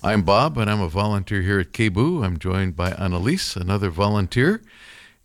I'm 0.01 0.23
Bob, 0.23 0.57
and 0.57 0.71
I'm 0.71 0.81
a 0.81 0.89
volunteer 0.89 1.43
here 1.43 1.59
at 1.59 1.71
KBOO. 1.71 2.25
I'm 2.25 2.39
joined 2.39 2.75
by 2.75 2.93
Annalise, 2.93 3.55
another 3.55 3.91
volunteer, 3.91 4.63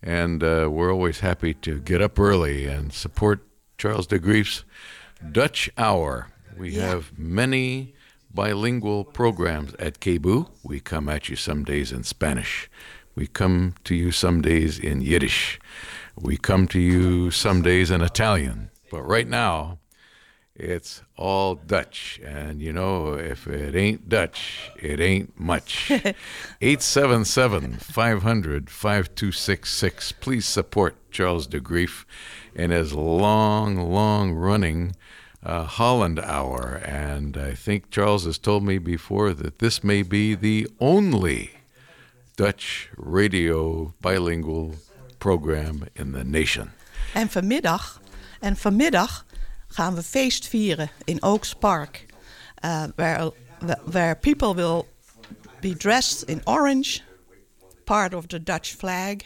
and 0.03 0.43
uh, 0.43 0.69
we're 0.71 0.93
always 0.93 1.21
happy 1.21 1.55
to 1.55 1.79
get 1.79 1.99
up 1.99 2.19
early 2.19 2.67
and 2.67 2.93
support 2.93 3.47
Charles 3.79 4.05
de 4.05 4.19
Grief's 4.19 4.63
Dutch 5.31 5.71
Hour. 5.75 6.27
We 6.55 6.75
have 6.75 7.17
many 7.17 7.95
bilingual 8.31 9.05
programs 9.05 9.73
at 9.79 10.01
KBOO. 10.01 10.51
We 10.61 10.81
come 10.81 11.09
at 11.09 11.29
you 11.29 11.35
some 11.35 11.63
days 11.63 11.91
in 11.91 12.03
Spanish. 12.03 12.69
We 13.17 13.25
come 13.25 13.73
to 13.85 13.95
you 13.95 14.11
some 14.11 14.43
days 14.43 14.77
in 14.77 15.01
Yiddish. 15.01 15.59
We 16.15 16.37
come 16.37 16.67
to 16.67 16.79
you 16.79 17.31
some 17.31 17.63
days 17.63 17.89
in 17.89 18.03
Italian. 18.03 18.69
But 18.91 19.01
right 19.01 19.27
now, 19.27 19.79
it's 20.53 21.01
all 21.17 21.55
Dutch. 21.55 22.21
And 22.23 22.61
you 22.61 22.71
know, 22.71 23.15
if 23.15 23.47
it 23.47 23.75
ain't 23.75 24.07
Dutch, 24.07 24.69
it 24.79 24.99
ain't 24.99 25.39
much. 25.39 25.89
877 26.61 27.77
500 27.77 28.69
5266. 28.69 30.11
Please 30.11 30.45
support 30.45 30.95
Charles 31.09 31.47
de 31.47 31.59
Grief 31.59 32.05
in 32.53 32.69
his 32.69 32.93
long, 32.93 33.77
long 33.77 34.31
running 34.33 34.95
uh, 35.41 35.63
Holland 35.63 36.19
Hour. 36.19 36.83
And 36.85 37.35
I 37.35 37.55
think 37.55 37.89
Charles 37.89 38.25
has 38.25 38.37
told 38.37 38.63
me 38.63 38.77
before 38.77 39.33
that 39.33 39.57
this 39.57 39.83
may 39.83 40.03
be 40.03 40.35
the 40.35 40.67
only 40.79 41.56
Dutch 42.37 42.89
radio 42.97 43.93
bilingual 43.99 44.75
program 45.17 45.87
in 45.95 46.11
the 46.11 46.23
nation. 46.23 46.71
En 47.13 47.29
vanmiddag, 47.29 48.01
en 48.39 48.55
vanmiddag 48.55 49.25
gaan 49.67 49.95
we 49.95 50.03
feest 50.03 50.47
vieren 50.47 50.89
in 51.05 51.23
Oaks 51.23 51.53
Park. 51.53 52.05
Uh, 52.65 52.83
where, 52.95 53.31
where 53.91 54.15
people 54.15 54.53
will 54.53 54.85
be 55.61 55.73
dressed 55.73 56.29
in 56.29 56.41
orange, 56.43 57.01
part 57.83 58.13
of 58.13 58.27
the 58.27 58.43
Dutch 58.43 58.75
flag. 58.75 59.25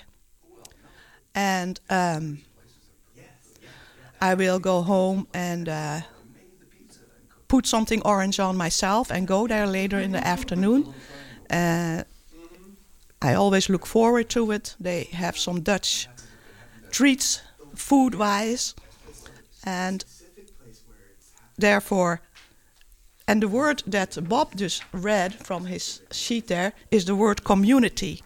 And 1.31 1.79
um, 1.89 2.39
I 4.21 4.35
will 4.35 4.59
go 4.59 4.81
home 4.81 5.27
and 5.33 5.67
uh, 5.67 6.01
put 7.47 7.67
something 7.67 8.05
orange 8.05 8.39
on 8.39 8.55
myself 8.55 9.11
and 9.11 9.27
go 9.27 9.47
there 9.47 9.67
later 9.67 9.99
in 9.99 10.11
the 10.11 10.27
afternoon. 10.27 10.93
Uh, 11.49 12.03
I 13.21 13.35
always 13.35 13.69
look 13.69 13.85
forward 13.85 14.29
to 14.29 14.51
it. 14.51 14.75
They 14.79 15.03
have 15.13 15.37
some 15.37 15.61
Dutch 15.61 16.07
treats, 16.89 17.41
food 17.75 18.15
wise. 18.15 18.73
And 19.63 20.03
therefore, 21.57 22.21
and 23.27 23.43
the 23.43 23.47
word 23.47 23.83
that 23.85 24.17
Bob 24.27 24.55
just 24.55 24.83
read 24.91 25.35
from 25.35 25.65
his 25.65 26.01
sheet 26.11 26.47
there 26.47 26.73
is 26.89 27.05
the 27.05 27.15
word 27.15 27.43
community. 27.43 28.23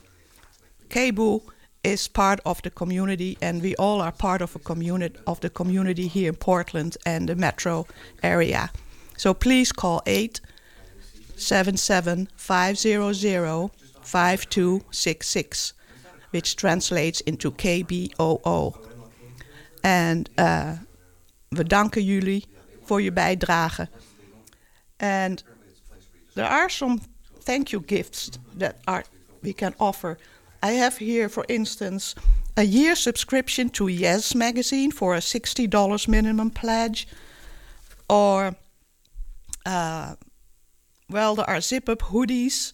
KBOO 0.89 1.41
is 1.84 2.08
part 2.08 2.39
of 2.45 2.62
the 2.62 2.71
community, 2.71 3.38
and 3.41 3.62
we 3.62 3.75
all 3.75 4.01
are 4.01 4.12
part 4.12 4.41
of 4.41 4.55
a 4.55 4.60
community 4.60 5.19
of 5.27 5.39
the 5.41 5.49
community 5.49 6.08
here 6.08 6.29
in 6.29 6.36
Portland 6.36 6.97
and 7.05 7.29
the 7.29 7.36
metro 7.36 7.86
area. 8.23 8.71
So 9.17 9.34
please 9.34 9.71
call 9.71 10.01
877 10.08 12.29
500 12.36 13.71
5266, 14.05 15.73
which 16.31 16.55
translates 16.55 17.21
into 17.21 17.51
KBOO. 17.51 18.75
En 19.81 20.23
uh, 20.35 20.71
we 21.49 21.63
danken 21.63 22.03
jullie 22.03 22.45
voor 22.83 23.01
je 23.01 23.11
bijdrage. 23.11 23.89
And 24.97 25.43
there 26.33 26.47
are 26.47 26.69
some 26.69 26.99
thank 27.43 27.67
you 27.67 27.83
gifts 27.85 28.29
that 28.57 28.75
are 28.83 29.03
we 29.41 29.53
can 29.53 29.73
offer. 29.77 30.17
I 30.63 30.71
have 30.71 30.97
here, 30.97 31.29
for 31.29 31.43
instance, 31.47 32.15
a 32.55 32.63
year 32.63 32.95
subscription 32.95 33.69
to 33.69 33.87
Yes 33.87 34.33
magazine 34.33 34.91
for 34.91 35.15
a 35.15 35.19
$60 35.19 36.07
minimum 36.07 36.49
pledge. 36.49 37.07
Or, 38.07 38.55
uh, 39.65 40.15
well, 41.09 41.35
there 41.35 41.49
are 41.49 41.61
zip 41.61 41.89
up 41.89 42.01
hoodies. 42.01 42.73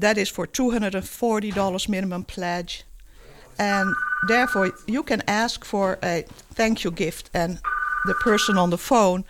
That 0.00 0.18
is 0.18 0.28
for 0.28 0.46
$240 0.46 1.88
minimum 1.88 2.24
pledge. 2.24 2.84
And 3.58 3.94
therefore, 4.28 4.72
you 4.86 5.02
can 5.02 5.22
ask 5.26 5.64
for 5.64 5.98
a 6.02 6.24
thank 6.52 6.84
you 6.84 6.90
gift, 6.90 7.30
and 7.32 7.58
the 8.04 8.14
person 8.14 8.58
on 8.58 8.68
the 8.70 8.78
phone 8.78 9.24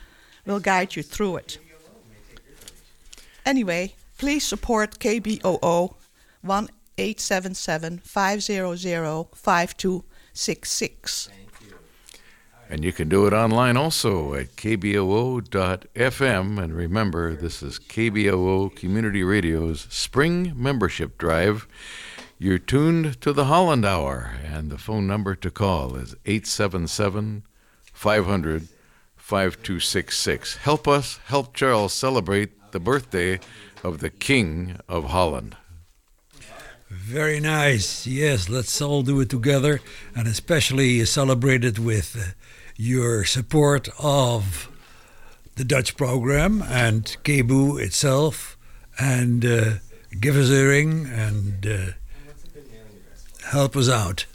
will 0.45 0.59
guide 0.61 0.97
you 0.97 1.03
through 1.05 1.37
it. 1.37 1.59
Anyway, 3.45 3.95
please 4.19 4.45
support 4.45 4.99
KBOO 4.99 5.95
1 6.43 6.69
877 6.99 7.99
500 7.99 9.27
5266. 9.35 11.29
And 12.69 12.85
you 12.85 12.93
can 12.93 13.09
do 13.09 13.27
it 13.27 13.33
online 13.33 13.77
also 13.77 14.35
at 14.35 14.57
kboo.fm. 14.57 15.89
And 16.63 16.75
remember, 16.75 17.35
this 17.35 17.63
is 17.63 17.79
KBOO 17.79 18.75
Community 18.75 19.23
Radio's 19.23 19.87
Spring 19.91 20.53
Membership 20.57 21.17
Drive. 21.17 21.69
You're 22.39 22.59
tuned 22.59 23.21
to 23.23 23.33
the 23.33 23.47
Holland 23.47 23.87
Hour, 23.87 24.33
and 24.45 24.71
the 24.71 24.79
phone 24.79 25.07
number 25.07 25.35
to 25.37 25.51
call 25.51 25.95
is 25.97 26.15
877 26.27 27.45
500 27.93 28.69
5266. 29.17 30.57
Help 30.59 30.87
us 30.87 31.19
help 31.27 31.55
Charles 31.55 31.93
celebrate 31.93 32.73
the 32.73 32.79
birthday 32.79 33.41
of 33.83 33.99
the 34.01 34.11
King 34.11 34.79
of 34.89 35.07
Holland. 35.07 35.57
Very 36.88 37.40
nice. 37.40 38.07
Yes, 38.07 38.49
let's 38.49 38.81
all 38.81 39.03
do 39.03 39.20
it 39.20 39.29
together 39.29 39.81
and 40.14 40.29
especially 40.29 41.05
celebrate 41.05 41.64
it 41.64 41.79
with 41.81 42.16
uh, 42.16 42.33
your 42.77 43.25
support 43.25 43.88
of 43.99 44.70
the 45.57 45.64
Dutch 45.64 45.96
program 45.96 46.62
and 46.62 47.05
KBOO 47.25 47.83
itself. 47.83 48.57
And 49.01 49.44
uh, 49.44 49.70
give 50.20 50.37
us 50.37 50.49
a 50.51 50.64
ring 50.64 51.07
and 51.07 51.66
uh, 51.66 51.92
help 53.51 53.77
us 53.77 53.88
out. 53.88 54.27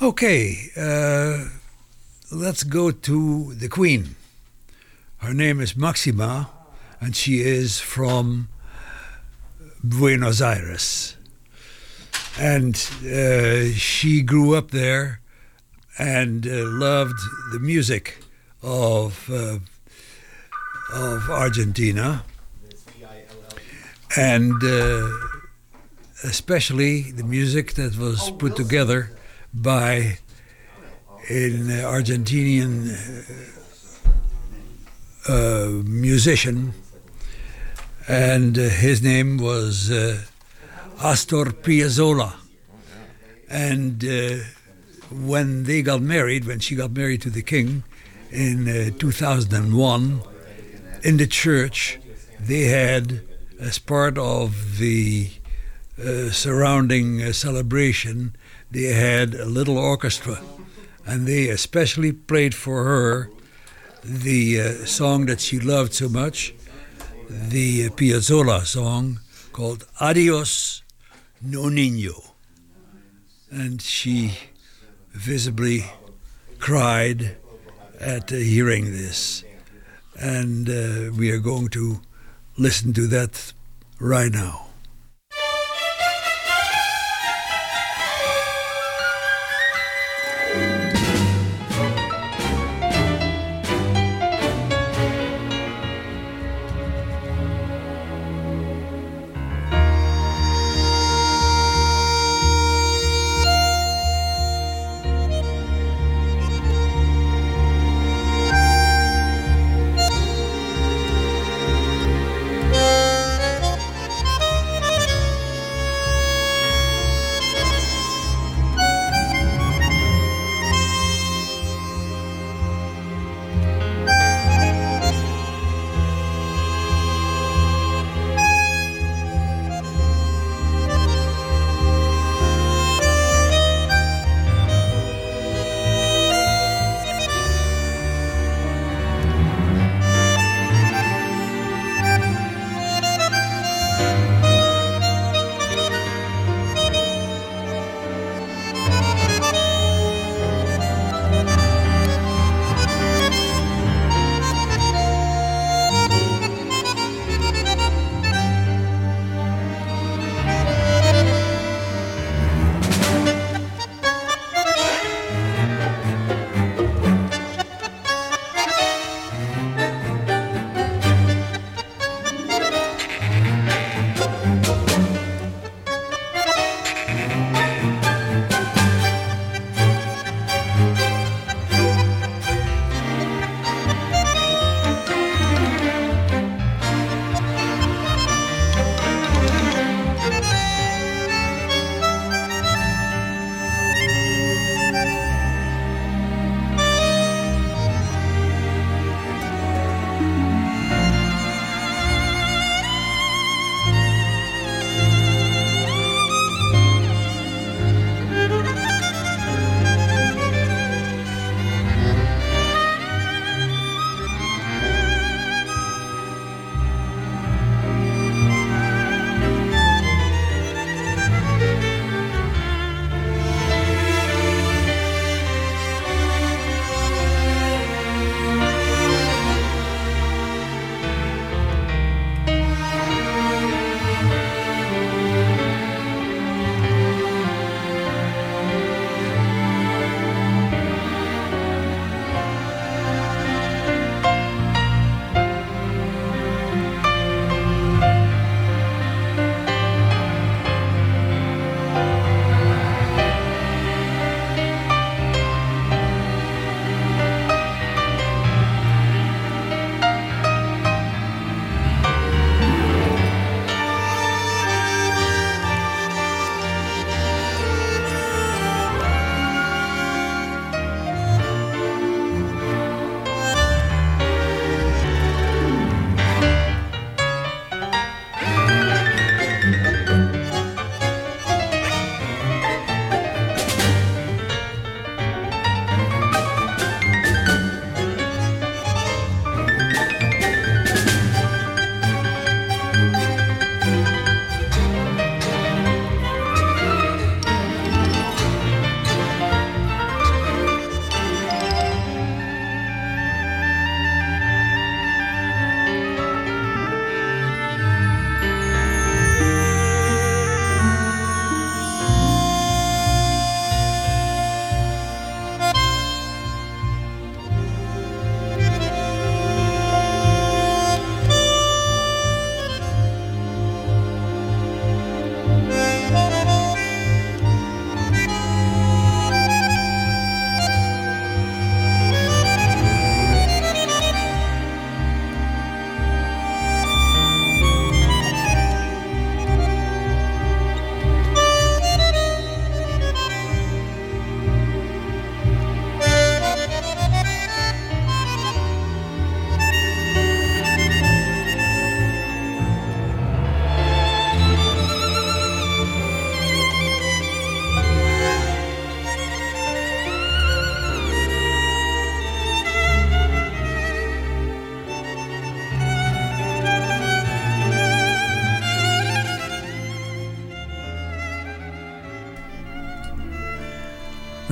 Okay, 0.00 0.70
uh, 0.76 1.48
let's 2.32 2.62
go 2.64 2.90
to 2.90 3.54
the 3.54 3.68
Queen. 3.68 4.16
Her 5.18 5.34
name 5.34 5.60
is 5.60 5.76
Maxima, 5.76 6.50
and 7.00 7.14
she 7.14 7.40
is 7.40 7.78
from 7.78 8.48
Buenos 9.84 10.40
Aires. 10.40 11.16
And 12.38 12.74
uh, 13.04 13.68
she 13.76 14.22
grew 14.22 14.54
up 14.54 14.70
there 14.70 15.20
and 15.98 16.46
uh, 16.46 16.64
loved 16.64 17.18
the 17.52 17.58
music 17.58 18.18
of, 18.62 19.30
uh, 19.30 19.58
of 20.92 21.30
Argentina. 21.30 22.24
And 24.16 24.62
uh, 24.64 25.08
especially 26.24 27.12
the 27.12 27.24
music 27.24 27.74
that 27.74 27.96
was 27.98 28.30
put 28.30 28.56
together 28.56 29.10
by 29.52 30.18
an 31.28 31.68
Argentinian 31.68 32.96
uh, 35.28 35.82
musician, 35.84 36.74
and 38.08 38.58
uh, 38.58 38.62
his 38.62 39.02
name 39.02 39.38
was 39.38 39.90
uh, 39.90 40.22
Astor 41.02 41.46
Piazzolla. 41.46 42.34
And 43.48 44.04
uh, 44.04 44.44
when 45.10 45.64
they 45.64 45.82
got 45.82 46.02
married, 46.02 46.44
when 46.44 46.60
she 46.60 46.74
got 46.74 46.92
married 46.92 47.22
to 47.22 47.30
the 47.30 47.42
king 47.42 47.84
in 48.30 48.68
uh, 48.68 48.90
2001, 48.98 50.22
in 51.02 51.16
the 51.16 51.26
church, 51.26 51.98
they 52.40 52.62
had, 52.62 53.20
as 53.60 53.78
part 53.78 54.18
of 54.18 54.78
the 54.78 55.30
uh, 55.98 56.30
surrounding 56.30 57.22
uh, 57.22 57.32
celebration, 57.32 58.34
they 58.70 58.92
had 58.92 59.34
a 59.34 59.44
little 59.44 59.78
orchestra, 59.78 60.40
and 61.06 61.26
they 61.26 61.48
especially 61.48 62.12
played 62.12 62.54
for 62.54 62.84
her 62.84 63.30
the 64.02 64.60
uh, 64.60 64.72
song 64.84 65.26
that 65.26 65.40
she 65.40 65.58
loved 65.60 65.94
so 65.94 66.08
much, 66.08 66.54
the 67.28 67.88
Piazzolla 67.90 68.64
song 68.64 69.20
called 69.52 69.86
Adios 70.00 70.82
Nonino. 71.44 72.32
And 73.50 73.80
she 73.80 74.38
visibly 75.12 75.84
cried 76.58 77.36
at 78.00 78.32
uh, 78.32 78.36
hearing 78.36 78.92
this. 78.92 79.44
And 80.18 80.68
uh, 80.68 81.12
we 81.16 81.30
are 81.30 81.38
going 81.38 81.68
to 81.68 82.00
listen 82.56 82.92
to 82.94 83.06
that 83.08 83.52
right 84.00 84.32
now. 84.32 84.63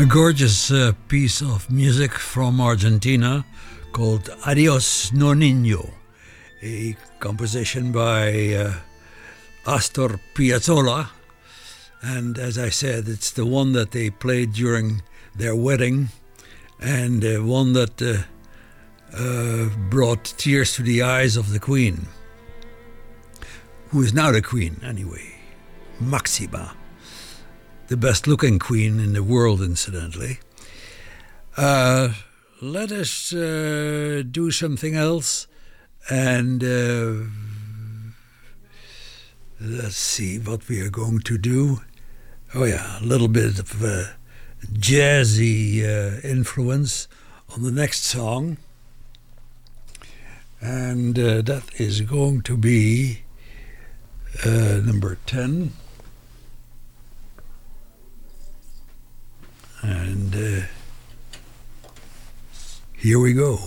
A 0.02 0.04
gorgeous 0.04 0.72
uh, 0.72 0.94
piece 1.06 1.40
of 1.40 1.70
music 1.70 2.14
from 2.14 2.60
Argentina 2.60 3.44
called 3.92 4.28
Adios 4.44 5.12
Nonino, 5.12 5.92
a 6.60 6.96
composition 7.20 7.92
by 7.92 8.52
uh, 8.52 8.72
Astor 9.64 10.18
Piazzolla. 10.34 11.10
And 12.02 12.36
as 12.36 12.58
I 12.58 12.68
said, 12.68 13.06
it's 13.06 13.30
the 13.30 13.46
one 13.46 13.74
that 13.74 13.92
they 13.92 14.10
played 14.10 14.54
during 14.54 15.02
their 15.36 15.54
wedding 15.54 16.08
and 16.80 17.24
uh, 17.24 17.36
one 17.44 17.72
that 17.74 18.02
uh, 18.02 18.24
uh, 19.16 19.68
brought 19.88 20.34
tears 20.36 20.74
to 20.74 20.82
the 20.82 21.02
eyes 21.02 21.36
of 21.36 21.52
the 21.52 21.60
Queen, 21.60 22.08
who 23.90 24.02
is 24.02 24.12
now 24.12 24.32
the 24.32 24.42
Queen 24.42 24.80
anyway, 24.82 25.36
Maxima 26.00 26.74
the 27.92 27.96
best 27.98 28.26
looking 28.26 28.58
queen 28.58 28.98
in 28.98 29.12
the 29.12 29.22
world, 29.22 29.60
incidentally. 29.60 30.38
Uh, 31.58 32.14
let 32.62 32.90
us 32.90 33.34
uh, 33.34 34.22
do 34.30 34.50
something 34.50 34.94
else 34.94 35.46
and 36.08 36.64
uh, 36.64 37.12
let's 39.60 39.96
see 39.96 40.38
what 40.38 40.66
we 40.70 40.80
are 40.80 40.88
going 40.88 41.20
to 41.20 41.36
do. 41.36 41.82
Oh, 42.54 42.64
yeah, 42.64 42.98
a 42.98 43.04
little 43.04 43.28
bit 43.28 43.58
of 43.58 43.84
uh, 43.84 44.04
jazzy 44.72 45.84
uh, 45.84 46.26
influence 46.26 47.08
on 47.54 47.62
the 47.62 47.72
next 47.72 48.04
song. 48.04 48.56
And 50.62 51.18
uh, 51.18 51.42
that 51.42 51.78
is 51.78 52.00
going 52.00 52.40
to 52.42 52.56
be 52.56 53.24
number 54.46 55.18
10. 55.26 55.72
And 59.82 60.34
uh, 60.34 60.66
here 62.96 63.18
we 63.18 63.32
go. 63.32 63.58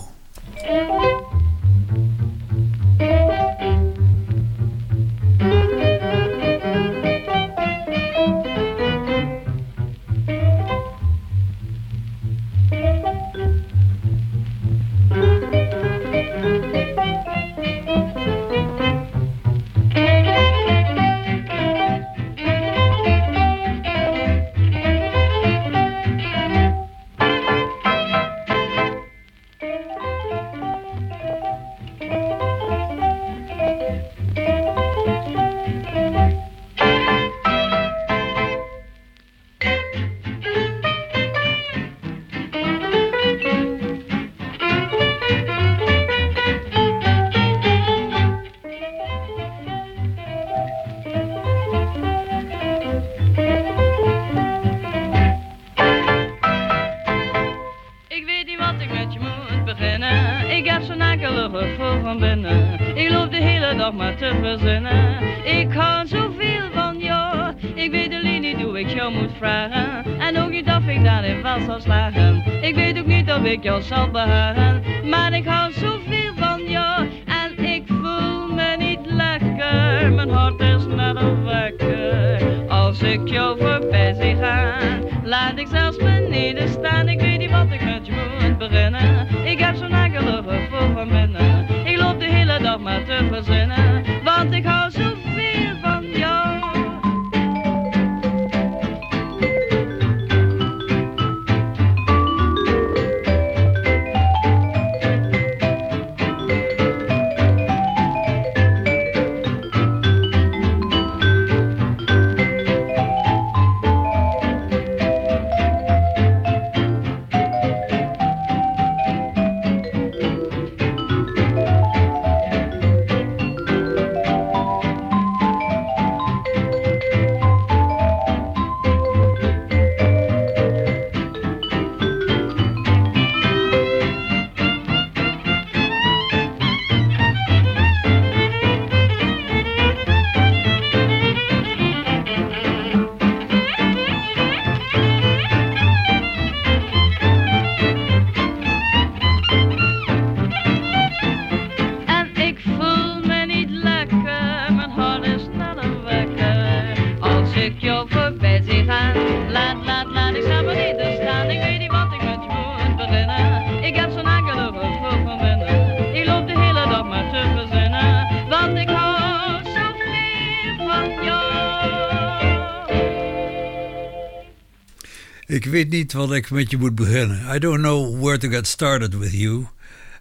Weet 175.76 175.90
niet 175.90 176.12
wat 176.12 176.32
ik 176.32 176.50
met 176.50 176.70
je 176.70 176.76
moet 176.76 176.94
beginnen. 176.94 177.54
I 177.54 177.58
don't 177.58 177.80
know 177.80 178.20
where 178.20 178.38
to 178.38 178.48
get 178.48 178.66
started 178.66 179.14
with 179.14 179.32
you. 179.32 179.66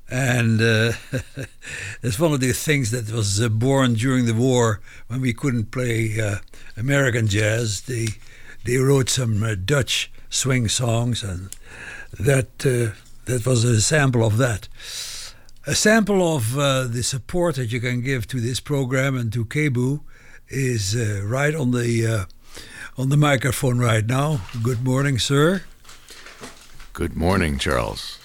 And 0.10 0.62
uh, 0.62 0.92
it's 2.02 2.20
one 2.20 2.34
of 2.34 2.40
the 2.40 2.54
things 2.54 2.90
that 2.90 3.10
was 3.12 3.40
uh, 3.40 3.48
born 3.50 3.94
during 3.94 4.26
the 4.26 4.34
war 4.34 4.80
when 5.08 5.22
we 5.22 5.34
couldn't 5.34 5.70
play 5.70 6.20
uh, 6.20 6.40
American 6.76 7.28
jazz. 7.28 7.82
They 7.82 8.08
they 8.64 8.78
wrote 8.78 9.10
some 9.10 9.44
uh, 9.44 9.56
Dutch 9.66 10.12
swing 10.30 10.70
songs, 10.70 11.24
and 11.24 11.50
that 12.20 12.66
uh, 12.66 12.92
that 13.24 13.46
was 13.46 13.64
a 13.64 13.80
sample 13.80 14.26
of 14.26 14.36
that. 14.38 14.68
A 15.66 15.74
sample 15.74 16.36
of 16.36 16.58
uh, 16.58 16.84
the 16.94 17.04
support 17.04 17.56
that 17.56 17.72
you 17.72 17.80
can 17.80 18.02
give 18.02 18.28
to 18.28 18.42
this 18.42 18.60
program 18.62 19.18
and 19.18 19.32
to 19.32 19.46
KBOO 19.46 20.00
is 20.50 20.96
right 21.24 21.56
on 21.56 21.72
the 21.72 22.26
on 22.98 23.10
the 23.10 23.18
microphone 23.18 23.78
right 23.80 24.06
now. 24.06 24.40
Good 24.64 24.84
morning, 24.84 25.20
sir. 25.20 25.64
Good 26.94 27.16
morning, 27.16 27.60
Charles. 27.60 28.20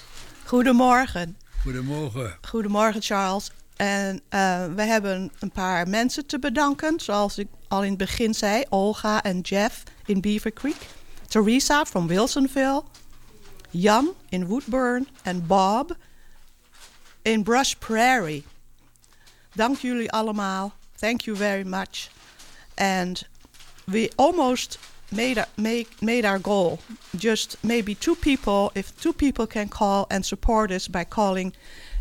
Goedemorgen. 0.44 1.36
Goedemorgen. 1.62 2.38
Goedemorgen, 2.42 3.02
Charles. 3.02 3.50
En 3.76 4.20
uh, 4.30 4.66
we 4.74 4.82
hebben 4.82 5.32
een 5.38 5.50
paar 5.50 5.88
mensen 5.88 6.26
te 6.26 6.38
bedanken. 6.38 7.00
Zoals 7.00 7.38
ik 7.38 7.48
al 7.68 7.82
in 7.82 7.88
het 7.88 7.98
begin 7.98 8.34
zei, 8.34 8.64
Olga 8.68 9.22
en 9.22 9.40
Jeff 9.40 9.82
in 10.06 10.20
Beaver 10.20 10.52
Creek. 10.52 10.86
Teresa 11.28 11.84
from 11.84 12.06
Wilsonville. 12.06 12.82
Jan 13.70 14.14
in 14.28 14.46
Woodburn. 14.46 15.08
En 15.22 15.46
Bob 15.46 15.96
in 17.22 17.42
Brush 17.42 17.74
Prairie. 17.74 18.44
Dank 19.54 19.78
jullie 19.78 20.10
allemaal. 20.10 20.72
Thank 20.96 21.20
you 21.20 21.36
very 21.36 21.66
much. 21.66 22.08
And 22.74 23.28
we 23.92 24.10
almost 24.18 24.78
made 25.12 25.38
our, 25.38 25.46
make, 25.56 26.00
made 26.02 26.24
our 26.24 26.38
goal. 26.38 26.80
Just 27.16 27.62
maybe 27.64 27.94
two 27.94 28.14
people, 28.14 28.72
if 28.74 28.98
two 29.00 29.12
people 29.12 29.46
can 29.46 29.68
call 29.68 30.06
and 30.10 30.24
support 30.24 30.70
us 30.70 30.88
by 30.88 31.04
calling 31.04 31.52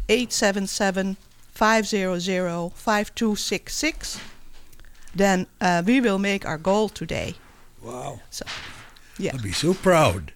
877 0.07 1.17
500 1.53 2.71
5266, 2.73 4.19
then 5.15 5.47
uh, 5.59 5.83
we 5.85 5.99
will 5.99 6.19
make 6.19 6.45
our 6.45 6.57
goal 6.57 6.89
today. 6.89 7.35
Wow. 7.81 8.21
So, 8.29 8.45
yeah. 9.17 9.31
I'll 9.33 9.41
be 9.41 9.51
so 9.51 9.73
proud 9.73 10.33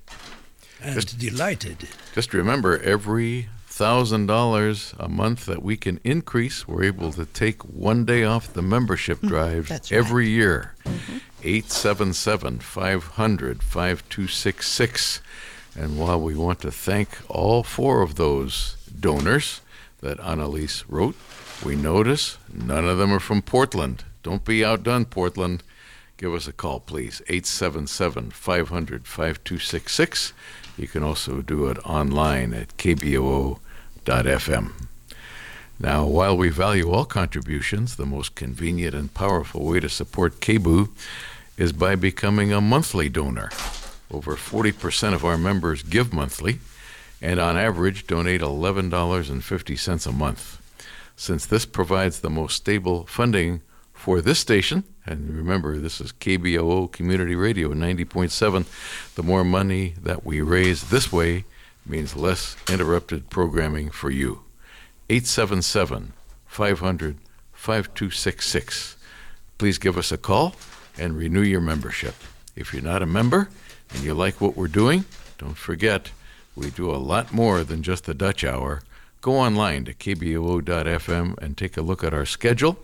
and 0.82 0.96
Just- 0.96 1.18
delighted. 1.18 1.88
Just 2.14 2.34
remember, 2.34 2.78
every 2.80 3.48
thousand 3.74 4.28
dollars 4.28 4.94
a 5.00 5.10
month 5.10 5.48
that 5.48 5.64
we 5.64 5.76
can 5.76 6.00
increase, 6.04 6.68
we're 6.68 6.84
able 6.84 7.12
to 7.12 7.26
take 7.26 7.64
one 7.64 8.06
day 8.06 8.24
off 8.24 8.54
the 8.54 8.62
membership 8.62 9.18
hmm, 9.18 9.28
drive 9.28 9.68
that's 9.68 9.92
right. 9.92 9.98
every 9.98 10.30
year. 10.30 10.76
Mm-hmm. 10.86 11.18
877 11.42 12.60
500 12.60 13.64
5266. 13.64 15.22
And 15.76 15.98
while 15.98 16.22
we 16.22 16.36
want 16.36 16.60
to 16.60 16.72
thank 16.72 17.10
all 17.28 17.64
four 17.64 18.04
of 18.04 18.14
those 18.14 18.78
donors 19.00 19.62
that 20.02 20.20
Annalise 20.20 20.88
wrote, 20.88 21.16
we 21.66 21.76
notice 21.76 22.38
none 22.54 22.86
of 22.88 23.00
them 23.00 23.12
are 23.12 23.20
from 23.20 23.42
Portland. 23.42 24.04
Don't 24.22 24.46
be 24.46 24.64
outdone, 24.64 25.06
Portland. 25.06 25.64
Give 26.18 26.36
us 26.36 26.48
a 26.48 26.54
call, 26.54 26.80
please. 26.80 27.24
877 27.28 28.30
500 28.30 29.08
5266. 29.08 30.34
You 30.78 30.88
can 30.88 31.04
also 31.04 31.42
do 31.42 31.68
it 31.68 31.78
online 31.86 32.54
at 32.54 32.76
kboo.fm. 32.78 33.60
Now, 35.80 36.06
while 36.06 36.38
we 36.38 36.50
value 36.50 36.92
all 36.92 37.06
contributions, 37.06 37.96
the 37.96 38.06
most 38.06 38.36
convenient 38.36 38.96
and 38.96 39.14
powerful 39.14 39.66
way 39.66 39.80
to 39.80 39.90
support 39.90 40.40
KBOO 40.40 40.90
is 41.58 41.74
by 41.74 41.96
becoming 41.96 42.52
a 42.52 42.62
monthly 42.62 43.10
donor. 43.10 43.50
Over 44.12 44.36
40% 44.36 45.14
of 45.14 45.26
our 45.26 45.38
members 45.38 45.84
give 45.84 46.14
monthly 46.14 46.60
and 47.22 47.40
on 47.40 47.58
average 47.58 48.06
donate 48.06 48.42
$11.50 48.42 50.08
a 50.08 50.12
month. 50.12 50.62
Since 51.16 51.46
this 51.46 51.66
provides 51.66 52.20
the 52.20 52.30
most 52.30 52.56
stable 52.56 53.06
funding 53.06 53.62
for 54.04 54.20
this 54.20 54.38
station, 54.38 54.84
and 55.06 55.34
remember 55.34 55.78
this 55.78 56.02
is 56.02 56.12
KBOO 56.12 56.92
Community 56.92 57.36
Radio 57.36 57.70
90.7, 57.70 58.66
the 59.16 59.24
more 59.24 59.46
money 59.46 59.94
that 60.04 60.26
we 60.26 60.42
raise 60.42 60.90
this 60.90 61.10
way 61.10 61.46
means 61.86 62.14
less 62.14 62.58
interrupted 62.70 63.30
programming 63.30 63.90
for 63.90 64.10
you. 64.10 64.42
877 65.10 66.12
500 66.46 67.18
5266. 67.54 68.98
Please 69.58 69.78
give 69.78 69.98
us 69.98 70.12
a 70.12 70.18
call 70.18 70.56
and 70.98 71.18
renew 71.18 71.42
your 71.42 71.62
membership. 71.62 72.16
If 72.58 72.74
you're 72.74 72.84
not 72.84 73.02
a 73.02 73.06
member 73.06 73.48
and 73.94 74.04
you 74.04 74.14
like 74.14 74.42
what 74.42 74.58
we're 74.58 74.68
doing, 74.68 75.06
don't 75.38 75.56
forget 75.56 76.12
we 76.58 76.72
do 76.72 76.92
a 76.92 77.00
lot 77.00 77.32
more 77.32 77.64
than 77.64 77.82
just 77.82 78.04
the 78.04 78.14
Dutch 78.14 78.44
Hour. 78.44 78.82
Go 79.24 79.38
online 79.38 79.86
to 79.86 79.94
kboo.fm 79.94 81.38
and 81.38 81.58
take 81.58 81.78
a 81.78 81.82
look 81.82 82.04
at 82.04 82.14
our 82.14 82.26
schedule, 82.26 82.78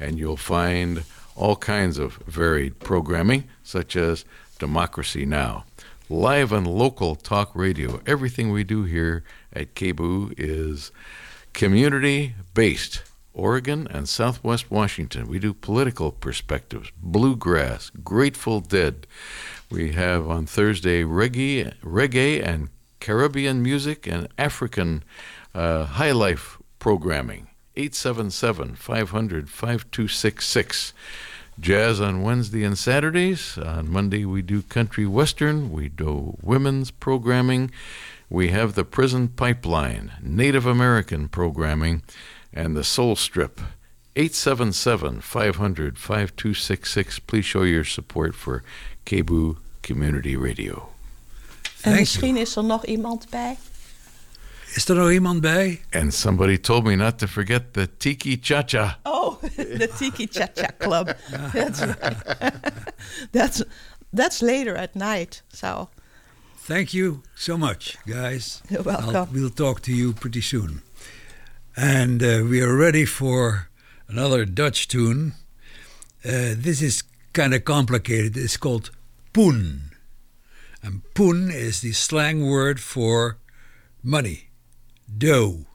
and 0.00 0.18
you'll 0.18 0.36
find 0.36 1.04
all 1.36 1.54
kinds 1.54 2.00
of 2.00 2.16
varied 2.26 2.80
programming, 2.80 3.44
such 3.62 3.94
as 3.94 4.24
Democracy 4.58 5.24
Now! 5.24 5.66
Live 6.10 6.50
and 6.50 6.66
local 6.66 7.14
talk 7.14 7.52
radio. 7.54 8.00
Everything 8.08 8.50
we 8.50 8.64
do 8.64 8.82
here 8.82 9.22
at 9.52 9.76
KBOO 9.76 10.34
is 10.36 10.90
community 11.52 12.34
based. 12.54 13.04
Oregon 13.32 13.86
and 13.88 14.08
Southwest 14.08 14.72
Washington. 14.72 15.28
We 15.28 15.38
do 15.38 15.54
political 15.54 16.10
perspectives, 16.10 16.90
bluegrass, 17.00 17.90
Grateful 18.02 18.58
Dead. 18.58 19.06
We 19.70 19.92
have 19.92 20.28
on 20.28 20.46
Thursday 20.46 21.04
reggae, 21.04 21.72
reggae 21.82 22.44
and 22.44 22.70
Caribbean 22.98 23.62
music 23.62 24.06
and 24.06 24.28
African 24.38 25.04
uh, 25.54 25.84
high 25.84 26.12
life 26.12 26.58
programming. 26.78 27.48
877 27.76 28.76
500 28.76 29.48
5266. 29.48 30.92
Jazz 31.58 32.00
on 32.00 32.22
Wednesday 32.22 32.64
and 32.64 32.76
Saturdays. 32.76 33.58
On 33.58 33.90
Monday, 33.90 34.24
we 34.24 34.42
do 34.42 34.62
country 34.62 35.06
western. 35.06 35.72
We 35.72 35.88
do 35.88 36.36
women's 36.42 36.90
programming. 36.90 37.70
We 38.28 38.48
have 38.48 38.74
the 38.74 38.84
Prison 38.84 39.28
Pipeline, 39.28 40.12
Native 40.20 40.66
American 40.66 41.28
programming, 41.28 42.02
and 42.52 42.76
the 42.76 42.84
Soul 42.84 43.14
Strip. 43.16 43.60
877 44.16 45.20
500 45.20 45.98
5266. 45.98 47.18
Please 47.20 47.44
show 47.44 47.62
your 47.62 47.84
support 47.84 48.34
for 48.34 48.62
KBOO 49.06 49.56
Community 49.82 50.36
Radio. 50.36 50.88
En 51.82 51.92
Thank 51.92 51.98
misschien 51.98 52.36
is 52.36 52.56
er 52.56 52.64
nog 52.64 52.84
iemand 52.86 53.26
bij. 53.30 53.56
Is 54.74 54.88
er 54.88 54.94
nog 54.96 55.10
iemand 55.10 55.40
bij? 55.40 55.80
And 55.90 56.14
somebody 56.14 56.58
told 56.58 56.84
me 56.84 56.94
not 56.96 57.18
to 57.18 57.26
forget 57.26 57.72
the 57.72 57.88
Tiki 57.96 58.38
Cha 58.40 58.62
Cha. 58.62 58.98
Oh, 59.04 59.38
the 59.56 59.88
Tiki 59.98 60.26
Cha 60.26 60.46
Cha 60.54 60.68
Club. 60.78 61.16
that's, 61.52 61.80
that's, 63.32 63.62
that's 64.16 64.40
later 64.40 64.76
at 64.76 64.94
night. 64.94 65.42
So, 65.52 65.88
Thank 66.66 66.92
you 66.94 67.20
so 67.34 67.56
much, 67.58 67.96
guys. 68.06 68.62
You're 68.70 68.82
welcome. 68.82 69.14
I'll- 69.16 69.28
we'll 69.32 69.50
talk 69.50 69.80
to 69.82 69.92
you 69.92 70.12
pretty 70.12 70.40
soon. 70.40 70.80
And 71.76 72.22
uh, 72.22 72.42
we 72.48 72.62
are 72.62 72.74
ready 72.74 73.04
for 73.04 73.68
another 74.08 74.44
Dutch 74.46 74.88
tune. 74.88 75.34
Uh, 76.24 76.54
this 76.56 76.80
is 76.80 77.02
kind 77.32 77.52
of 77.54 77.64
complicated. 77.64 78.36
It's 78.36 78.56
called 78.56 78.90
poen. 79.32 79.90
And 80.82 81.02
poen 81.14 81.50
is 81.50 81.80
the 81.80 81.92
slang 81.92 82.46
word 82.46 82.80
for 82.80 83.36
money, 84.02 84.48
dough, 85.16 85.66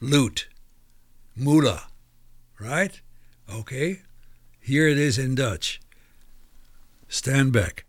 loot, 0.00 0.48
moolah, 1.36 1.88
right? 2.58 3.00
Okay, 3.52 4.02
here 4.60 4.88
it 4.88 4.98
is 4.98 5.18
in 5.18 5.34
Dutch. 5.34 5.80
Stand 7.08 7.52
back. 7.52 7.84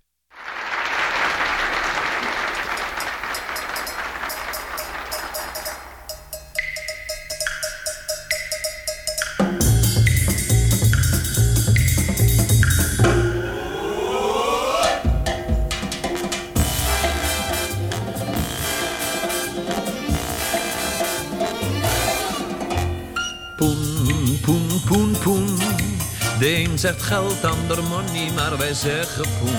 De 26.45 26.67
zegt 26.75 27.01
geld, 27.01 27.41
de 27.41 27.47
ander 27.47 27.83
money, 27.83 28.31
maar 28.35 28.57
wij 28.57 28.73
zeggen 28.73 29.25
poen. 29.39 29.55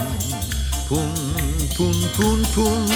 Poen, 0.88 1.12
poen, 1.76 2.10
poen, 2.16 2.44
poen. 2.54 2.86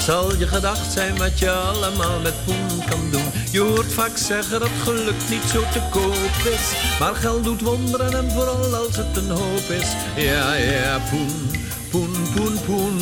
Zal 0.00 0.36
je 0.38 0.46
gedacht 0.46 0.92
zijn 0.92 1.16
wat 1.16 1.38
je 1.38 1.50
allemaal 1.50 2.20
met 2.20 2.44
poen 2.44 2.84
kan 2.88 3.10
doen? 3.10 3.30
Je 3.50 3.60
hoort 3.60 3.92
vaak 3.92 4.16
zeggen 4.16 4.60
dat 4.60 4.68
geluk 4.82 5.28
niet 5.30 5.42
zo 5.52 5.60
te 5.72 5.80
koop 5.90 6.52
is. 6.52 6.98
Maar 6.98 7.14
geld 7.14 7.44
doet 7.44 7.60
wonderen 7.60 8.12
en 8.12 8.30
vooral 8.30 8.74
als 8.74 8.96
het 8.96 9.16
een 9.16 9.30
hoop 9.30 9.70
is. 9.70 9.88
Ja, 10.16 10.54
ja, 10.54 10.98
poen, 11.10 11.50
poen, 11.90 12.16
poen, 12.34 12.60
poen. 12.66 13.00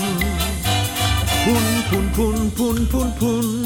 Poen, 1.44 1.84
poen, 1.90 2.10
poen, 2.10 2.52
poen, 2.52 2.86
poen, 2.86 3.14
poen. 3.14 3.64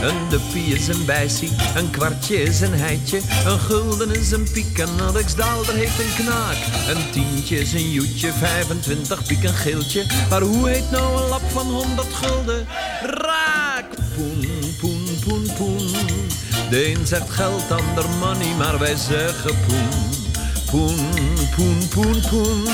Een 0.00 0.28
duppie 0.28 0.74
is 0.74 0.88
een 0.88 1.04
bijsie, 1.04 1.50
een 1.76 1.90
kwartje 1.90 2.42
is 2.42 2.60
een 2.60 2.74
heitje, 2.74 3.20
een 3.46 3.58
gulden 3.58 4.10
is 4.10 4.30
een 4.30 4.46
piek, 4.52 4.78
een 4.78 5.00
Aleksdaalder 5.00 5.74
heeft 5.74 5.98
een 5.98 6.24
knaak. 6.24 6.56
Een 6.88 7.10
tientje 7.10 7.60
is 7.60 7.72
een 7.72 7.90
joetje, 7.90 8.32
25 8.32 9.24
piek 9.26 9.42
een 9.42 9.54
geeltje. 9.54 10.04
Maar 10.30 10.40
hoe 10.40 10.68
heet 10.68 10.90
nou 10.90 11.22
een 11.22 11.28
lap 11.28 11.50
van 11.50 11.66
100 11.66 12.06
gulden? 12.12 12.66
Raak! 13.02 13.88
Poen, 14.14 14.46
poen, 14.80 15.18
poen, 15.24 15.46
poen. 15.56 15.90
De 16.70 16.90
een 16.90 17.06
zegt 17.06 17.30
geld, 17.30 17.70
ander 17.70 18.08
money, 18.20 18.54
maar 18.58 18.78
wij 18.78 18.96
zeggen 18.96 19.56
poen. 19.66 19.88
Poen, 20.70 21.37
poen, 21.58 21.88
poen, 21.88 22.20
poen. 22.30 22.66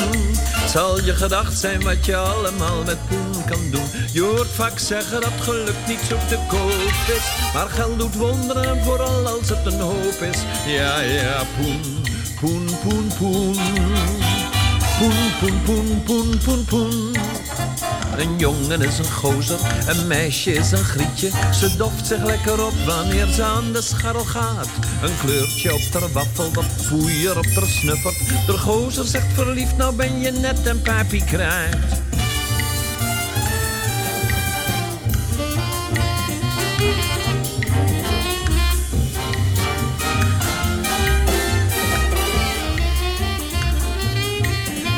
Zal 0.67 1.05
je 1.05 1.15
gedacht 1.15 1.59
zijn 1.59 1.83
wat 1.83 2.07
je 2.07 2.17
allemaal 2.17 2.83
met 2.85 2.99
poen 3.09 3.45
kan 3.45 3.71
doen. 3.71 3.89
Je 4.13 4.21
hoort 4.21 4.53
vaak 4.53 4.79
zeggen 4.79 5.21
dat 5.21 5.33
geluk 5.41 5.77
niet 5.89 6.01
zo 6.09 6.17
te 6.29 6.39
koop 6.49 7.17
is. 7.17 7.53
Maar 7.55 7.69
geld 7.69 7.99
doet 7.99 8.15
wonderen, 8.15 8.85
vooral 8.85 9.27
als 9.27 9.49
het 9.49 9.67
een 9.67 9.81
hoop 9.81 10.21
is. 10.31 10.39
Ja, 10.67 11.01
ja, 11.01 11.43
poen, 11.57 12.05
poen, 12.41 12.67
poen, 12.83 13.11
poen. 13.19 13.57
Poen, 14.99 15.33
poen, 15.41 15.63
poen, 15.65 16.03
poen, 16.05 16.39
poen, 16.45 16.65
poen. 16.65 17.14
Een 18.19 18.39
jongen 18.39 18.83
is 18.83 18.99
een 18.99 19.13
gozer, 19.13 19.59
een 19.87 20.07
meisje 20.07 20.53
is 20.53 20.71
een 20.73 20.85
grietje. 20.85 21.31
Ze 21.53 21.77
doft 21.77 22.07
zich 22.07 22.25
lekker 22.25 22.67
op 22.67 22.73
wanneer 22.87 23.27
ze 23.27 23.43
aan 23.43 23.73
de 23.73 23.83
scharrel 23.83 24.25
gaat. 24.25 24.69
Een 25.03 25.19
kleurtje 25.21 25.75
op 25.75 25.81
ter 25.81 26.13
waffel, 26.13 26.53
wat 26.53 26.89
poeier 26.89 27.37
op 27.37 27.47
ter 27.47 27.67
snuffert. 27.67 28.47
De 28.47 28.59
gozer 28.59 29.05
zegt 29.05 29.33
verliefd, 29.33 29.77
nou 29.77 29.95
ben 29.95 30.21
je 30.21 30.31
net 30.31 30.67
een 30.67 30.83
papie 30.83 31.25
krijgt. 31.25 32.03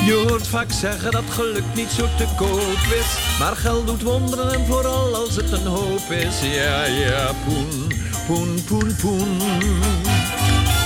Je 0.06 0.24
hoort 0.28 0.46
vaak 0.46 0.70
zeggen 0.70 1.10
dat 1.10 1.24
geluk 1.28 1.64
niet 1.74 1.90
zo 1.90 2.06
te 2.16 2.26
koop 2.36 2.94
is. 3.00 3.38
Maar 3.38 3.56
geld 3.56 3.86
doet 3.86 4.02
wonderen 4.02 4.52
en 4.52 4.66
vooral 4.66 5.14
als 5.14 5.36
het 5.36 5.52
een 5.52 5.66
hoop 5.66 6.10
is. 6.10 6.40
Ja, 6.40 6.84
ja, 6.84 7.30
poen, 7.44 7.92
poen, 8.26 8.64
poen, 8.64 8.96
poen. 9.00 9.38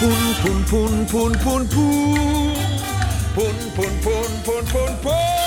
Poen, 0.01 0.35
poen, 0.43 0.65
poen, 0.65 1.05
poen, 1.05 1.37
poen, 1.43 1.67
poen. 1.67 2.53
Poen, 3.35 3.55
poen, 3.75 3.99
poen, 4.03 4.65
poen, 4.73 4.99
poen. 5.01 5.40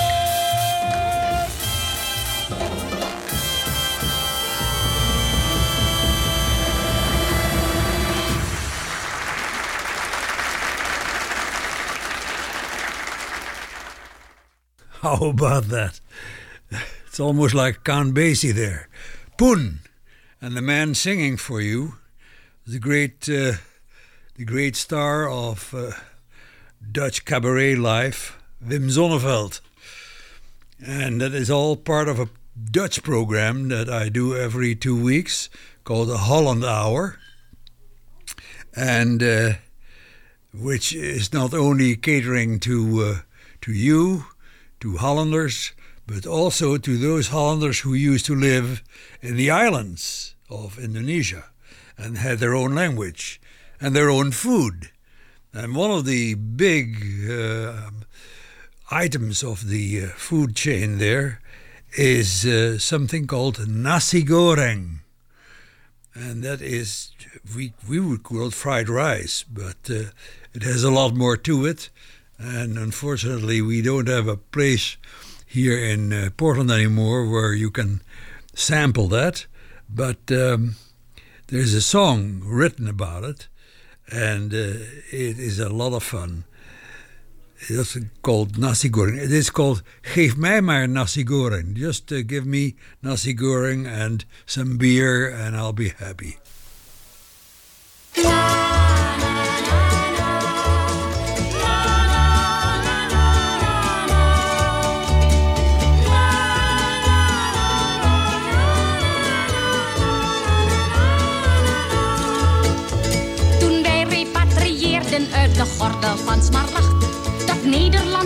How 15.04 15.28
about 15.28 15.64
that? 15.64 16.00
It's 17.06 17.20
almost 17.20 17.52
like 17.52 17.84
Count 17.84 18.14
Basie 18.14 18.54
there. 18.54 18.88
Poen. 19.36 19.80
And 20.40 20.56
the 20.56 20.62
man 20.62 20.94
singing 20.94 21.36
for 21.36 21.60
you, 21.60 21.96
the 22.66 22.78
great, 22.78 23.28
uh, 23.28 23.60
the 24.36 24.46
great 24.46 24.76
star 24.76 25.28
of 25.28 25.74
uh, 25.74 25.90
Dutch 26.90 27.26
cabaret 27.26 27.74
life, 27.76 28.42
Wim 28.66 28.90
Sonneveld. 28.90 29.60
And 30.82 31.20
that 31.20 31.34
is 31.34 31.50
all 31.50 31.76
part 31.76 32.08
of 32.08 32.18
a 32.18 32.30
Dutch 32.70 33.02
program 33.02 33.68
that 33.68 33.90
I 33.90 34.08
do 34.08 34.34
every 34.34 34.74
two 34.74 34.98
weeks 34.98 35.50
called 35.84 36.08
the 36.08 36.16
Holland 36.16 36.64
Hour. 36.64 37.18
And 38.74 39.22
uh, 39.22 39.52
which 40.54 40.94
is 40.94 41.30
not 41.30 41.52
only 41.52 41.94
catering 41.94 42.58
to 42.60 43.02
uh, 43.02 43.18
to 43.60 43.72
you, 43.74 44.24
to 44.84 44.98
Hollanders, 44.98 45.72
but 46.06 46.26
also 46.26 46.76
to 46.76 46.98
those 46.98 47.28
Hollanders 47.28 47.80
who 47.80 47.94
used 47.94 48.26
to 48.26 48.34
live 48.34 48.82
in 49.22 49.34
the 49.36 49.50
islands 49.50 50.34
of 50.50 50.78
Indonesia 50.78 51.44
and 51.96 52.18
had 52.18 52.38
their 52.38 52.54
own 52.54 52.74
language 52.74 53.40
and 53.80 53.96
their 53.96 54.10
own 54.10 54.30
food. 54.30 54.90
And 55.54 55.74
one 55.74 55.90
of 55.90 56.04
the 56.04 56.34
big 56.34 57.30
uh, 57.30 57.92
items 58.90 59.42
of 59.42 59.68
the 59.68 60.04
uh, 60.04 60.06
food 60.08 60.54
chain 60.54 60.98
there 60.98 61.40
is 61.96 62.44
uh, 62.44 62.78
something 62.78 63.26
called 63.26 63.66
nasi 63.66 64.22
goreng. 64.22 64.98
And 66.12 66.42
that 66.42 66.60
is, 66.60 67.12
we, 67.56 67.72
we 67.88 68.00
would 68.00 68.22
call 68.22 68.48
it 68.48 68.52
fried 68.52 68.90
rice, 68.90 69.44
but 69.50 69.88
uh, 69.88 70.10
it 70.52 70.62
has 70.62 70.84
a 70.84 70.90
lot 70.90 71.14
more 71.14 71.38
to 71.38 71.64
it. 71.64 71.88
And 72.38 72.76
unfortunately, 72.76 73.62
we 73.62 73.82
don't 73.82 74.08
have 74.08 74.28
a 74.28 74.36
place 74.36 74.96
here 75.46 75.78
in 75.78 76.12
uh, 76.12 76.30
Portland 76.36 76.70
anymore 76.70 77.30
where 77.30 77.52
you 77.52 77.70
can 77.70 78.02
sample 78.54 79.08
that. 79.08 79.46
But 79.88 80.30
um, 80.30 80.76
there's 81.48 81.74
a 81.74 81.80
song 81.80 82.42
written 82.44 82.88
about 82.88 83.24
it, 83.24 83.48
and 84.10 84.52
uh, 84.52 84.82
it 85.12 85.38
is 85.38 85.60
a 85.60 85.68
lot 85.68 85.92
of 85.92 86.02
fun. 86.02 86.44
It's 87.68 87.96
called 88.22 88.58
nasi 88.58 88.90
goreng. 88.90 89.16
It 89.16 89.32
is 89.32 89.50
called 89.50 89.82
Geef 90.02 90.36
mij 90.36 90.60
maar 90.60 90.88
nasi 90.88 91.24
goreng. 91.24 91.74
Just 91.74 92.12
uh, 92.12 92.22
give 92.22 92.44
me 92.44 92.74
nasi 93.02 93.34
goreng 93.34 93.86
and 93.86 94.24
some 94.46 94.76
beer, 94.76 95.28
and 95.28 95.56
I'll 95.56 95.72
be 95.72 95.90
happy. 95.90 96.38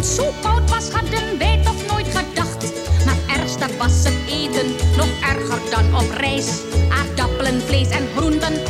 Zo 0.02 0.32
koud 0.42 0.70
was, 0.70 0.90
hadden 0.90 1.38
wij 1.38 1.60
toch 1.64 1.86
nooit 1.90 2.06
gedacht. 2.06 2.72
Maar 3.04 3.38
ernstig 3.38 3.76
was 3.76 4.04
het 4.04 4.14
eten, 4.28 4.66
nog 4.96 5.08
erger 5.20 5.60
dan 5.70 5.96
op 5.96 6.10
reis. 6.10 6.60
Aardappelen, 6.88 7.60
vlees 7.60 7.88
en 7.90 8.06
groenten 8.16 8.67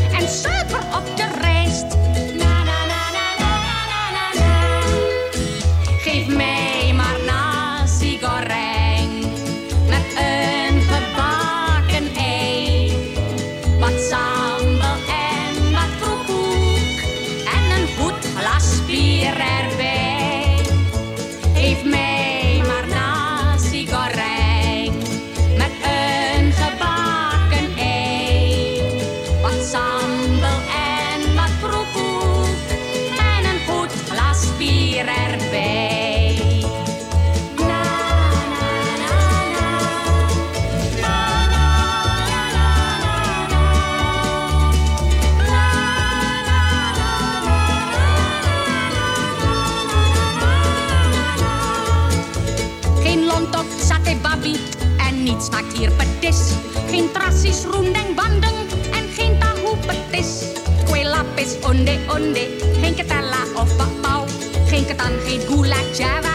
Trassies, 57.58 57.74
roendeng, 57.74 58.14
en 58.92 59.06
geen 59.16 59.38
tahu 59.38 59.74
petis. 59.86 60.54
Kue 60.86 61.02
lapis, 61.04 61.56
onde, 61.66 61.98
onde, 62.08 62.46
geen 62.80 62.94
ketella 62.94 63.42
of 63.54 63.76
bakpau. 63.76 64.26
Geen 64.66 64.86
ketan, 64.86 65.12
geen 65.26 65.40
gula 65.40 65.76
java, 65.96 66.27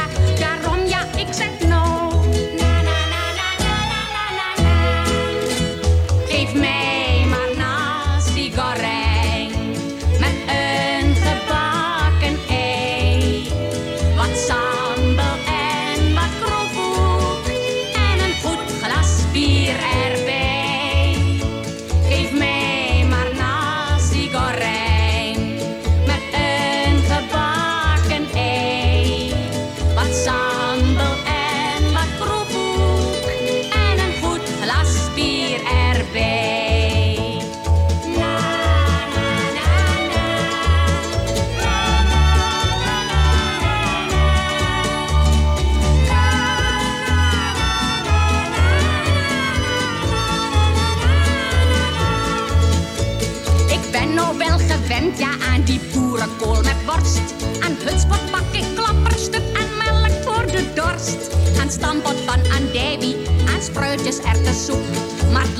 aan 61.93 62.01
bod 62.01 62.19
van 62.25 62.41
aan 62.51 62.65
Davy, 62.73 63.15
aan 63.53 63.61
spruitjes 63.61 64.17
erwtensoep. 64.17 64.83
Maar 65.31 65.45
het 65.45 65.57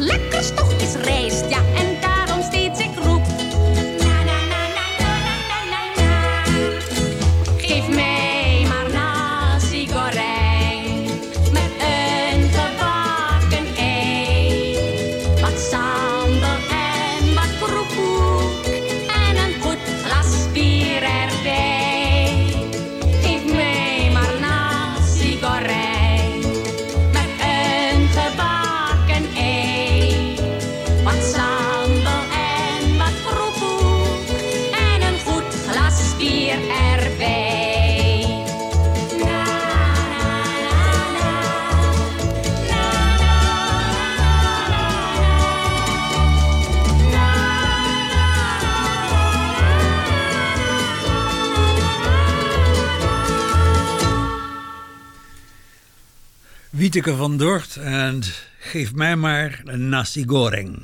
Wieteke 56.93 57.15
van 57.15 57.37
Dort 57.37 57.77
and 57.77 58.33
geef 58.59 58.93
mij 58.93 59.15
maar 59.15 59.61
een 59.65 59.89
nasi 59.89 60.23
goreng. 60.27 60.81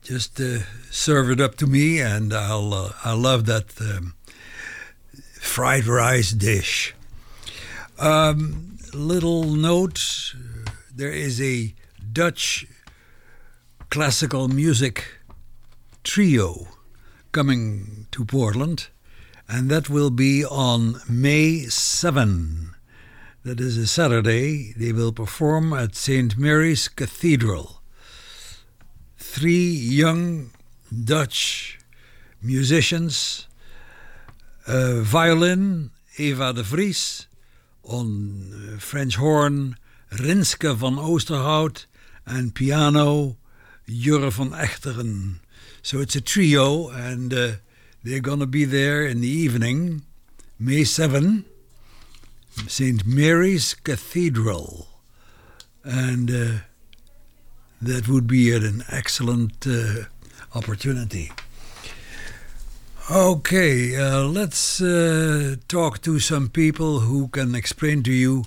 Just 0.00 0.38
uh, 0.40 0.60
serve 0.90 1.30
it 1.32 1.40
up 1.40 1.56
to 1.56 1.66
me 1.66 2.04
and 2.04 2.32
I'll, 2.32 2.72
uh, 2.72 2.90
I'll 3.04 3.20
love 3.20 3.42
that 3.42 3.64
um, 3.80 4.14
fried 5.40 5.86
rice 5.86 6.36
dish. 6.36 6.94
Um, 8.00 8.78
little 8.92 9.44
note, 9.44 10.34
there 10.96 11.12
is 11.12 11.40
a 11.40 11.74
Dutch 12.12 12.66
classical 13.88 14.48
music 14.48 15.20
trio 16.04 16.68
coming 17.32 18.06
to 18.10 18.24
Portland 18.24 18.90
and 19.48 19.70
that 19.70 19.88
will 19.88 20.10
be 20.10 20.44
on 20.44 21.00
May 21.08 21.66
7. 21.68 22.67
That 23.48 23.60
is 23.60 23.78
a 23.78 23.86
Saturday. 23.86 24.74
They 24.76 24.92
will 24.92 25.10
perform 25.10 25.72
at 25.72 25.96
St. 25.96 26.36
Mary's 26.36 26.86
Cathedral. 26.86 27.80
Three 29.16 29.70
young 29.70 30.50
Dutch 30.92 31.78
musicians, 32.42 33.48
uh, 34.66 35.00
violin, 35.00 35.92
Eva 36.18 36.52
de 36.52 36.62
Vries, 36.62 37.26
on 37.84 38.52
uh, 38.52 38.78
French 38.80 39.16
horn, 39.16 39.76
Rinske 40.12 40.76
van 40.76 40.96
Oosterhout, 40.96 41.86
and 42.26 42.54
piano, 42.54 43.38
Jure 43.86 44.30
van 44.30 44.50
Echteren. 44.50 45.40
So 45.80 46.00
it's 46.00 46.16
a 46.16 46.20
trio, 46.20 46.90
and 46.90 47.32
uh, 47.32 47.52
they're 48.04 48.20
going 48.20 48.40
to 48.40 48.46
be 48.46 48.66
there 48.66 49.06
in 49.06 49.22
the 49.22 49.30
evening, 49.30 50.02
May 50.58 50.84
7. 50.84 51.46
St. 52.66 53.06
Mary's 53.06 53.74
Cathedral. 53.74 54.88
And 55.84 56.30
uh, 56.30 56.58
that 57.80 58.08
would 58.08 58.26
be 58.26 58.54
an 58.54 58.84
excellent 58.90 59.66
uh, 59.66 60.04
opportunity. 60.54 61.30
Okay, 63.10 63.96
uh, 63.96 64.24
let's 64.24 64.82
uh, 64.82 65.56
talk 65.66 66.02
to 66.02 66.18
some 66.18 66.48
people 66.48 67.00
who 67.00 67.28
can 67.28 67.54
explain 67.54 68.02
to 68.02 68.12
you 68.12 68.44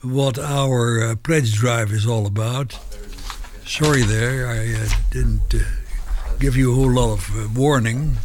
what 0.00 0.38
our 0.38 1.02
uh, 1.02 1.16
pledge 1.16 1.52
drive 1.52 1.92
is 1.92 2.06
all 2.06 2.26
about. 2.26 2.78
Sorry 3.66 4.02
there, 4.02 4.46
I 4.46 4.72
uh, 4.72 4.88
didn't 5.10 5.54
give 6.38 6.56
you 6.56 6.72
a 6.72 6.74
whole 6.74 6.90
lot 6.90 7.12
of 7.12 7.56
warning. 7.58 8.16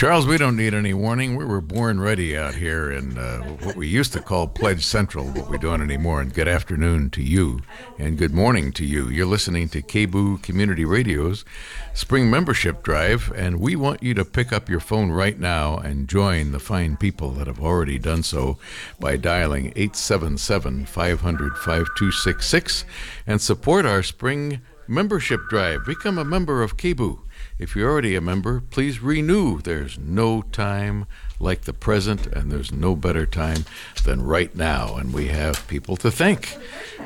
Charles, 0.00 0.26
we 0.26 0.38
don't 0.38 0.56
need 0.56 0.72
any 0.72 0.94
warning. 0.94 1.36
We 1.36 1.44
were 1.44 1.60
born 1.60 2.00
ready 2.00 2.34
out 2.34 2.54
here 2.54 2.90
in 2.90 3.18
uh, 3.18 3.42
what 3.60 3.76
we 3.76 3.86
used 3.86 4.14
to 4.14 4.20
call 4.20 4.48
Pledge 4.48 4.82
Central, 4.82 5.30
but 5.30 5.50
we 5.50 5.58
don't 5.58 5.82
anymore. 5.82 6.22
And 6.22 6.32
good 6.32 6.48
afternoon 6.48 7.10
to 7.10 7.22
you, 7.22 7.60
and 7.98 8.16
good 8.16 8.32
morning 8.32 8.72
to 8.72 8.86
you. 8.86 9.10
You're 9.10 9.26
listening 9.26 9.68
to 9.68 9.82
KBOO 9.82 10.42
Community 10.42 10.86
Radio's 10.86 11.44
Spring 11.92 12.30
Membership 12.30 12.82
Drive, 12.82 13.30
and 13.36 13.60
we 13.60 13.76
want 13.76 14.02
you 14.02 14.14
to 14.14 14.24
pick 14.24 14.54
up 14.54 14.70
your 14.70 14.80
phone 14.80 15.10
right 15.10 15.38
now 15.38 15.76
and 15.76 16.08
join 16.08 16.52
the 16.52 16.58
fine 16.58 16.96
people 16.96 17.32
that 17.32 17.46
have 17.46 17.60
already 17.60 17.98
done 17.98 18.22
so 18.22 18.56
by 18.98 19.18
dialing 19.18 19.66
877 19.76 20.86
500 20.86 21.52
5266 21.58 22.86
and 23.26 23.42
support 23.42 23.84
our 23.84 24.02
Spring 24.02 24.62
Membership 24.88 25.42
Drive. 25.50 25.84
Become 25.84 26.16
a 26.16 26.24
member 26.24 26.62
of 26.62 26.78
KBOO. 26.78 27.18
If 27.60 27.76
you're 27.76 27.90
already 27.90 28.16
a 28.16 28.22
member, 28.22 28.62
please 28.70 29.02
renew. 29.02 29.60
There's 29.60 29.98
no 29.98 30.40
time 30.40 31.04
like 31.38 31.62
the 31.62 31.74
present, 31.74 32.26
and 32.26 32.50
there's 32.50 32.72
no 32.72 32.96
better 32.96 33.26
time 33.26 33.66
than 34.02 34.22
right 34.22 34.56
now. 34.56 34.96
And 34.96 35.12
we 35.12 35.28
have 35.28 35.68
people 35.68 35.98
to 35.98 36.10
thank. 36.10 36.56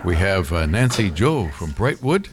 We 0.05 0.15
have 0.15 0.53
uh, 0.53 0.67
Nancy 0.67 1.11
Joe 1.11 1.49
from 1.49 1.73
Brightwood 1.73 2.29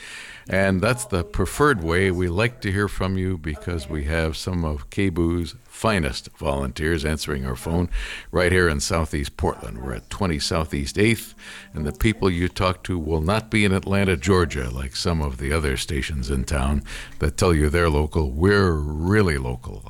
And 0.51 0.81
that's 0.81 1.05
the 1.05 1.25
preferred 1.25 1.85
way. 1.85 2.11
We 2.11 2.29
like 2.29 2.61
to 2.63 2.73
hear 2.73 2.89
from 2.89 3.19
you 3.19 3.37
because 3.37 3.87
we 3.89 4.05
have 4.05 4.35
some 4.37 4.65
of 4.65 4.89
KBOO's 4.91 5.55
finest 5.79 6.29
volunteers 6.37 7.05
answering 7.05 7.47
our 7.47 7.55
phone 7.55 7.89
right 8.33 8.51
here 8.51 8.69
in 8.69 8.81
Southeast 8.81 9.37
Portland. 9.37 9.79
We're 9.79 9.95
at 9.95 10.11
20 10.11 10.41
Southeast 10.41 10.97
8th, 10.97 11.35
and 11.73 11.87
the 11.87 11.93
people 11.93 12.29
you 12.29 12.49
talk 12.49 12.83
to 12.83 12.99
will 12.99 13.21
not 13.21 13.49
be 13.49 13.65
in 13.65 13.71
Atlanta, 13.71 14.17
Georgia, 14.17 14.71
like 14.71 14.97
some 14.97 15.23
of 15.23 15.39
the 15.39 15.53
other 15.53 15.77
stations 15.77 16.31
in 16.31 16.43
town 16.43 16.83
that 17.21 17.37
tell 17.37 17.55
you 17.55 17.71
they're 17.71 17.89
local. 17.89 18.33
We're 18.33 18.73
really 18.73 19.39
local. 19.39 19.85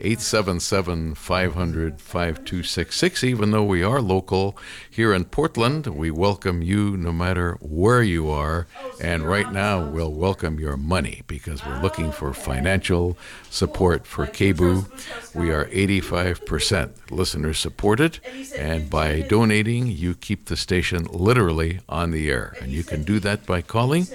877 0.00 1.14
500 1.14 2.00
5266. 2.00 3.24
Even 3.24 3.50
though 3.52 3.62
we 3.62 3.82
are 3.82 4.00
local 4.00 4.58
here 4.90 5.14
in 5.14 5.24
Portland, 5.24 5.86
we 5.86 6.10
welcome 6.10 6.62
you 6.62 6.96
no 6.96 7.12
matter 7.12 7.56
where 7.60 8.02
you 8.02 8.28
are. 8.28 8.66
And 9.00 9.22
right 9.22 9.52
now, 9.52 9.88
we'll 9.88 10.12
welcome 10.12 10.58
your 10.58 10.76
money 10.76 11.22
because 11.28 11.64
we're 11.64 11.80
looking 11.80 12.10
for 12.10 12.32
financial 12.34 13.16
support 13.50 14.06
for 14.06 14.26
KBOO. 14.26 15.23
We 15.34 15.50
are 15.50 15.66
85% 15.66 17.10
listener 17.10 17.54
supported, 17.54 18.20
and 18.58 18.88
by 18.88 19.22
donating, 19.28 19.86
you 19.88 20.14
keep 20.14 20.44
the 20.44 20.56
station 20.56 21.06
literally 21.10 21.80
on 21.88 22.10
the 22.12 22.30
air. 22.30 22.56
And 22.60 22.70
you 22.70 22.84
can 22.84 23.02
do 23.04 23.18
that 23.20 23.44
by 23.46 23.62
calling 23.62 24.06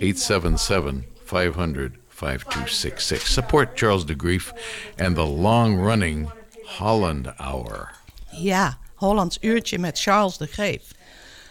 877 0.00 1.04
500 1.24 1.96
5266. 2.08 3.32
Support 3.32 3.76
Charles 3.76 4.04
de 4.04 4.14
Greef 4.14 4.52
and 4.98 5.16
the 5.16 5.26
long 5.26 5.76
running 5.76 6.30
Holland 6.66 7.32
Hour. 7.38 7.90
Ja, 8.30 8.78
Hollands 8.94 9.38
uurtje 9.40 9.78
met 9.78 10.00
Charles 10.00 10.36
de 10.38 10.46
Greef. 10.46 10.82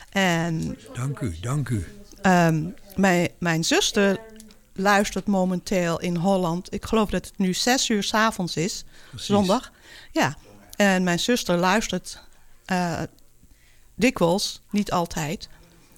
En 0.09 0.77
Dank 0.93 1.19
u, 1.19 1.35
dank 1.41 1.69
u. 1.69 1.85
ehm, 2.21 2.65
mijn, 2.95 3.29
mijn 3.39 3.63
zuster 3.63 4.17
luistert 4.73 5.27
momenteel 5.27 5.99
in 5.99 6.15
Holland. 6.15 6.73
Ik 6.73 6.85
geloof 6.85 7.09
dat 7.09 7.25
het 7.25 7.37
nu 7.37 7.53
zes 7.53 7.89
uur 7.89 8.03
's 8.03 8.13
avonds 8.13 8.57
zondag. 9.15 9.71
Ja, 10.11 10.35
en 10.75 11.03
mijn 11.03 11.19
zuster 11.19 11.57
luistert 11.57 12.19
eh, 12.65 13.01
dikwijls, 13.95 14.61
niet 14.69 14.91
altijd. 14.91 15.49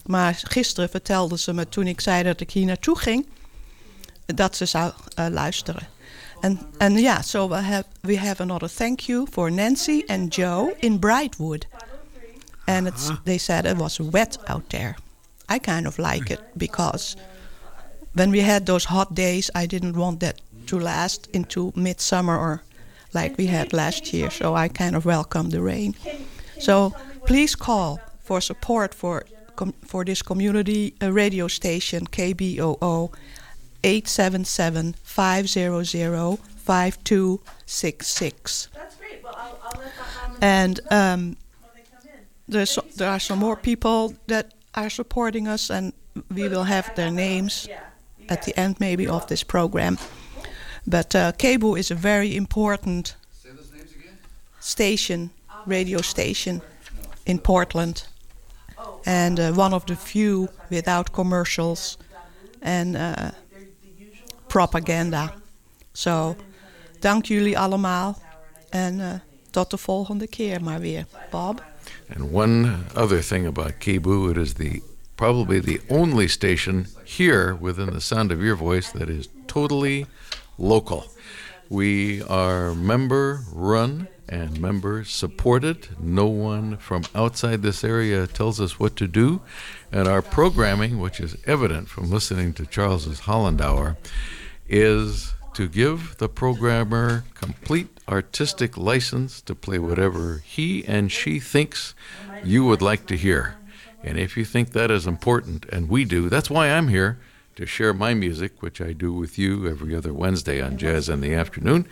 Maar 0.05 0.41
gisteren 0.43 0.89
vertelde 0.89 1.37
ze 1.37 1.53
me 1.53 1.69
toen 1.69 1.87
ik 1.87 2.01
zei 2.01 2.23
dat 2.23 2.39
ik 2.39 2.51
hier 2.51 2.65
naartoe 2.65 2.97
ging, 2.97 3.27
dat 4.25 4.55
ze 4.55 4.65
zou 4.65 4.93
eh, 5.15 5.25
luisteren. 5.29 5.87
En 6.41 6.59
en 6.77 6.97
ja, 6.97 7.21
so 7.21 7.49
we 7.49 7.55
have, 7.55 7.85
we 8.01 8.17
have 8.19 8.41
another 8.41 8.73
thank 8.73 8.99
you 8.99 9.27
for 9.31 9.51
Nancy 9.51 10.03
and 10.07 10.35
Joe 10.35 10.75
in 10.79 10.99
Brightwood. 10.99 11.67
And 12.65 12.87
it's, 12.87 13.11
they 13.23 13.37
said 13.37 13.65
it 13.65 13.77
was 13.77 13.97
wet 13.97 14.39
out 14.45 14.69
there. 14.69 14.95
I 15.53 15.59
kind 15.59 15.87
of 15.87 15.97
like 15.97 16.33
it 16.33 16.41
because 16.53 17.15
when 18.11 18.31
we 18.31 18.41
had 18.41 18.65
those 18.65 18.87
hot 18.87 19.13
days, 19.13 19.49
I 19.53 19.67
didn't 19.67 19.95
want 19.95 20.19
that 20.19 20.41
to 20.65 20.79
last 20.79 21.27
into 21.31 21.71
midsummer 21.75 22.37
or 22.37 22.63
like 23.15 23.35
we 23.37 23.47
had 23.47 23.73
last 23.73 24.13
year. 24.13 24.29
So 24.29 24.53
I 24.53 24.67
kind 24.67 24.95
of 24.95 25.05
welcome 25.05 25.49
the 25.49 25.61
rain. 25.61 25.95
So 26.59 26.93
please 27.25 27.55
call 27.55 27.99
for 28.19 28.39
support 28.41 28.93
for 28.93 29.25
com- 29.55 29.73
for 29.85 30.05
this 30.05 30.21
community 30.21 30.93
uh, 31.01 31.11
radio 31.11 31.47
station 31.47 32.05
KBOO 32.05 33.11
877 33.83 34.93
500 35.03 36.37
5266. 36.65 38.69
That's 38.73 38.95
great. 38.95 39.23
Well, 39.23 39.35
I'll, 39.37 39.59
I'll 39.63 39.79
let 39.79 39.91
um, 40.25 40.37
And 40.41 40.79
um, 40.91 41.37
there's 42.47 42.71
so, 42.71 42.83
there 42.95 43.09
are 43.09 43.19
some 43.19 43.37
more 43.39 43.55
people 43.55 44.13
that 44.27 44.53
are 44.73 44.89
supporting 44.89 45.47
us, 45.47 45.69
and 45.69 45.93
we 46.33 46.47
will 46.47 46.63
have 46.63 46.95
their 46.95 47.11
names 47.11 47.67
at 48.29 48.43
the 48.43 48.59
end 48.59 48.79
maybe 48.79 49.07
of 49.07 49.27
this 49.27 49.43
program. 49.43 49.97
But 50.85 51.15
uh, 51.15 51.31
KBOO 51.31 51.77
is 51.77 51.91
a 51.91 51.95
very 51.95 52.35
important 52.35 53.15
station, 54.59 55.31
radio 55.65 56.01
station 56.01 56.61
in 57.25 57.39
Portland, 57.39 58.07
and 59.05 59.39
uh, 59.39 59.51
one 59.53 59.73
of 59.73 59.85
the 59.85 59.95
few 59.95 60.49
without 60.69 61.11
commercials 61.11 61.97
and 62.61 62.95
uh, 62.95 63.31
propaganda. 64.47 65.33
So, 65.93 66.35
dank 66.99 67.25
jullie 67.25 67.57
allemaal 67.57 68.21
en 68.69 68.99
uh, 68.99 69.13
tot 69.49 69.69
de 69.69 69.77
volgende 69.77 70.27
keer 70.27 70.63
maar 70.63 70.79
weer. 70.79 71.05
Bob? 71.31 71.63
And 72.15 72.31
one 72.31 72.85
other 72.95 73.23
thing 73.23 73.47
about 73.47 73.79
KBOO, 73.79 74.29
it 74.29 74.37
is 74.37 74.53
the 74.53 74.81
probably 75.15 75.59
the 75.59 75.81
only 75.89 76.27
station 76.27 76.87
here 77.03 77.57
within 77.61 77.93
the 77.93 77.99
sound 77.99 78.31
of 78.31 78.39
your 78.39 78.57
voice 78.57 78.91
that 78.91 79.09
is 79.09 79.29
totally 79.45 80.05
local. 80.57 81.05
We 81.69 82.21
are 82.23 82.75
member 82.75 83.41
run 83.51 84.07
and 84.27 84.59
member 84.59 85.03
supported. 85.03 85.89
No 85.99 86.27
one 86.27 86.77
from 86.77 87.03
outside 87.13 87.61
this 87.61 87.83
area 87.83 88.27
tells 88.27 88.59
us 88.59 88.79
what 88.79 88.95
to 88.97 89.07
do. 89.07 89.41
And 89.91 90.07
our 90.07 90.21
programming, 90.21 90.99
which 90.99 91.19
is 91.19 91.37
evident 91.45 91.89
from 91.89 92.09
listening 92.09 92.53
to 92.53 92.65
Charles's 92.65 93.21
Holland 93.21 93.61
Hour, 93.61 93.97
is 94.67 95.33
to 95.53 95.67
give 95.67 96.17
the 96.17 96.29
programmer 96.29 97.23
complete 97.33 97.87
artistic 98.09 98.77
license 98.77 99.41
to 99.41 99.55
play 99.55 99.79
whatever 99.79 100.43
he 100.45 100.83
and 100.85 101.11
she 101.11 101.39
thinks 101.39 101.95
you 102.43 102.65
would 102.65 102.81
like 102.81 103.07
to 103.07 103.15
hear. 103.15 103.55
And 104.03 104.19
if 104.19 104.37
you 104.37 104.45
think 104.45 104.71
that 104.71 104.91
is 104.91 105.07
important, 105.07 105.65
and 105.71 105.89
we 105.89 106.05
do, 106.05 106.29
that's 106.29 106.49
why 106.49 106.69
I'm 106.69 106.89
here 106.89 107.17
to 107.55 107.65
share 107.65 107.93
my 107.93 108.13
music, 108.13 108.61
which 108.61 108.81
I 108.81 108.93
do 108.93 109.13
with 109.13 109.37
you 109.37 109.67
every 109.67 109.95
other 109.95 110.13
Wednesday 110.13 110.61
on 110.61 110.77
Jazz 110.77 111.09
in 111.09 111.21
the 111.21 111.33
Afternoon. 111.33 111.87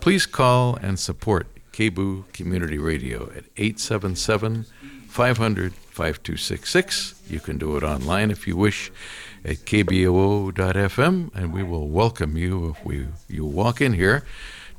Please 0.00 0.26
call 0.26 0.76
and 0.76 0.98
support 0.98 1.46
KBOO 1.72 2.32
Community 2.32 2.78
Radio 2.78 3.24
at 3.36 3.44
877 3.56 4.64
500 5.08 5.72
5266. 5.74 7.14
You 7.28 7.40
can 7.40 7.56
do 7.56 7.76
it 7.78 7.82
online 7.82 8.30
if 8.30 8.46
you 8.46 8.56
wish 8.56 8.92
at 9.44 9.56
kboo.fm, 9.58 11.34
and 11.34 11.52
we 11.52 11.62
will 11.62 11.88
welcome 11.88 12.36
you 12.36 12.68
if 12.70 12.84
we 12.84 13.06
you 13.28 13.46
walk 13.46 13.80
in 13.80 13.94
here 13.94 14.24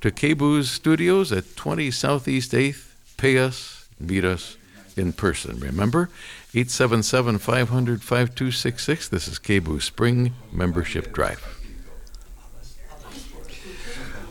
to 0.01 0.11
KBOO's 0.11 0.69
studios 0.69 1.31
at 1.31 1.55
20 1.55 1.89
Southeast 1.89 2.51
8th. 2.51 2.93
Pay 3.17 3.39
us, 3.39 3.87
meet 3.99 4.23
us 4.23 4.57
in 4.95 5.13
person. 5.13 5.59
Remember, 5.59 6.09
877 6.57 7.37
500 7.37 8.01
5266. 8.01 9.09
This 9.09 9.27
is 9.27 9.37
KBOO 9.37 9.79
Spring 9.79 10.33
Membership 10.51 11.13
Drive. 11.13 11.39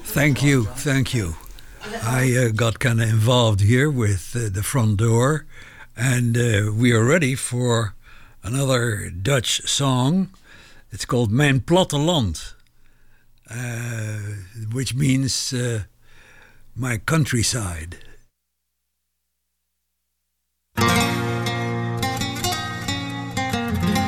Thank 0.02 0.42
you, 0.42 0.64
thank 0.64 1.14
you. 1.14 1.36
I 2.02 2.34
uh, 2.36 2.48
got 2.48 2.80
kind 2.80 3.00
of 3.00 3.08
involved 3.08 3.60
here 3.60 3.88
with 3.88 4.34
uh, 4.34 4.48
the 4.52 4.64
front 4.64 4.96
door, 4.96 5.46
and 5.96 6.36
uh, 6.36 6.72
we 6.74 6.90
are 6.90 7.04
ready 7.04 7.36
for 7.36 7.94
another 8.42 9.08
Dutch 9.08 9.60
song. 9.68 10.30
It's 10.90 11.04
called 11.04 11.30
Mijn 11.30 11.60
Platteland, 11.60 12.54
uh, 13.48 14.18
which 14.72 14.96
means 14.96 15.52
uh, 15.52 15.84
my 16.74 16.98
countryside. 16.98 17.98
Brussel, 23.72 24.05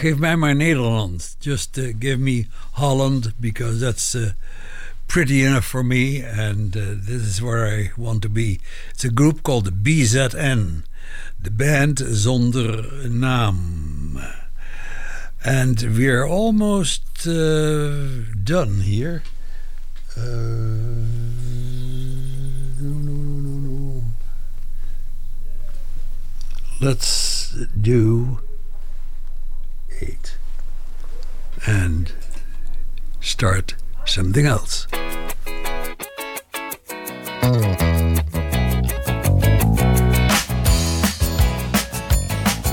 geef 0.00 0.16
mij 0.16 0.36
maar 0.36 0.56
Nederland. 0.56 1.36
Just 1.38 1.78
uh, 1.78 1.94
give 1.98 2.18
me 2.18 2.46
Holland 2.70 3.32
because 3.36 3.80
that's 3.80 4.14
uh, 4.14 4.30
pretty 5.06 5.44
enough 5.44 5.66
for 5.66 5.84
me 5.84 6.22
and 6.22 6.76
uh, 6.76 6.82
this 7.06 7.22
is 7.22 7.40
where 7.40 7.66
I 7.66 7.92
want 7.96 8.22
to 8.22 8.28
be. 8.28 8.60
It's 8.90 9.04
a 9.04 9.10
group 9.10 9.42
called 9.42 9.64
the 9.64 9.72
BZN. 9.72 10.84
The 11.42 11.50
band 11.50 11.98
zonder 11.98 13.06
naam. 13.08 14.22
And 15.44 15.82
we're 15.82 16.26
almost 16.26 17.26
uh, 17.26 17.98
done 18.42 18.80
here. 18.80 19.22
Uh, 20.16 20.20
no, 22.80 22.92
no, 23.06 23.12
no, 23.12 23.48
no, 23.48 23.68
no. 23.68 24.02
Let's 26.80 27.54
do 27.80 28.38
and 31.66 32.12
start 33.20 33.74
something 34.04 34.46
else. 34.46 34.86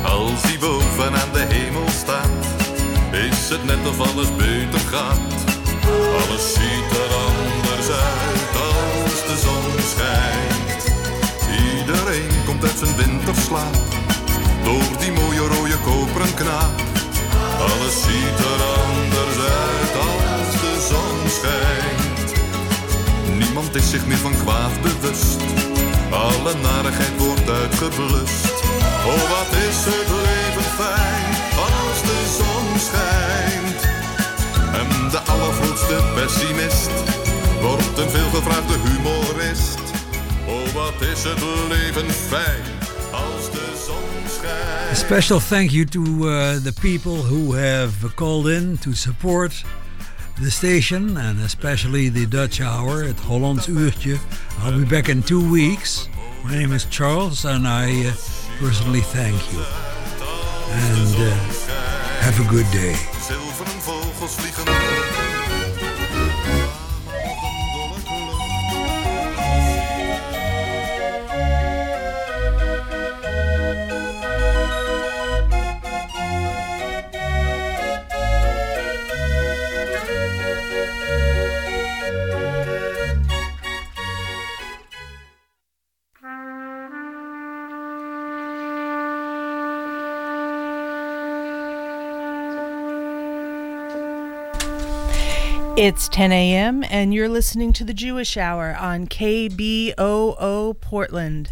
Als 0.04 0.42
hij 0.42 0.58
boven 0.60 1.14
aan 1.14 1.32
de 1.34 1.46
hemel 1.50 1.90
staat, 1.90 2.46
is 3.12 3.50
het 3.50 3.66
net 3.66 3.88
of 3.88 4.00
alles 4.00 4.36
beter 4.36 4.80
gaat. 4.80 5.46
Alles 6.22 6.54
ziet 6.54 6.92
er 6.92 7.14
anders 7.14 7.90
uit 7.90 8.56
als 8.56 9.26
de 9.28 9.38
zon 9.44 9.82
schijnt. 9.94 10.84
Iedereen 11.78 12.46
komt 12.46 12.64
uit 12.64 12.78
zijn 12.78 12.96
winterslaap, 12.96 13.76
door 14.64 14.98
die 15.00 15.12
mooie 15.12 15.48
rode 15.48 15.78
koperen 15.78 16.34
knaap. 16.34 16.97
Alles 17.60 18.02
ziet 18.02 18.40
er 18.52 18.62
anders 18.86 19.38
uit 19.66 19.94
als 20.08 20.52
de 20.62 20.74
zon 20.90 21.30
schijnt. 21.38 22.30
Niemand 23.38 23.76
is 23.76 23.90
zich 23.90 24.06
meer 24.06 24.18
van 24.18 24.34
kwaad 24.44 24.82
bewust, 24.82 25.42
alle 26.10 26.54
narigheid 26.62 27.18
wordt 27.18 27.50
uitgeblust. 27.50 28.56
Oh, 29.06 29.24
wat 29.34 29.52
is 29.70 29.78
het 29.92 30.10
leven 30.28 30.70
fijn 30.82 31.30
als 31.68 32.02
de 32.10 32.20
zon 32.38 32.80
schijnt. 32.88 33.82
En 34.82 35.10
de 35.10 35.20
allergrootste 35.20 36.04
pessimist 36.16 36.92
wordt 37.62 37.98
een 37.98 38.10
veelgevraagde 38.10 38.76
humorist. 38.86 39.80
Oh, 40.48 40.74
wat 40.74 41.02
is 41.02 41.24
het 41.24 41.42
leven 41.70 42.10
fijn 42.12 42.77
A 44.90 44.96
special 44.96 45.40
thank 45.40 45.74
you 45.74 45.86
to 45.86 46.30
uh, 46.30 46.60
the 46.60 46.74
people 46.82 47.16
who 47.16 47.54
have 47.54 48.16
called 48.16 48.48
in 48.48 48.78
to 48.80 48.94
support 48.94 49.64
the 50.42 50.52
station 50.52 51.18
and 51.18 51.40
especially 51.42 52.10
the 52.10 52.26
Dutch 52.26 52.62
Hour 52.62 53.04
at 53.04 53.16
Hollands 53.20 53.68
Uurtje. 53.68 54.20
I'll 54.60 54.78
be 54.78 54.86
back 54.86 55.10
in 55.10 55.24
two 55.24 55.52
weeks. 55.52 56.08
My 56.44 56.52
name 56.52 56.72
is 56.72 56.86
Charles 56.86 57.46
and 57.46 57.68
I 57.68 58.08
uh, 58.08 58.14
personally 58.60 59.02
thank 59.02 59.36
you. 59.52 59.60
And 60.70 61.16
uh, 61.16 61.34
have 62.22 62.40
a 62.40 62.50
good 62.50 62.70
day. 62.72 62.96
It's 95.78 96.10
10 96.10 96.32
a.m., 96.32 96.84
and 96.90 97.14
you're 97.14 97.30
listening 97.30 97.72
to 97.74 97.84
the 97.84 97.94
Jewish 97.94 98.36
Hour 98.36 98.76
on 98.76 99.06
KBOO 99.06 100.82
Portland. 100.82 101.52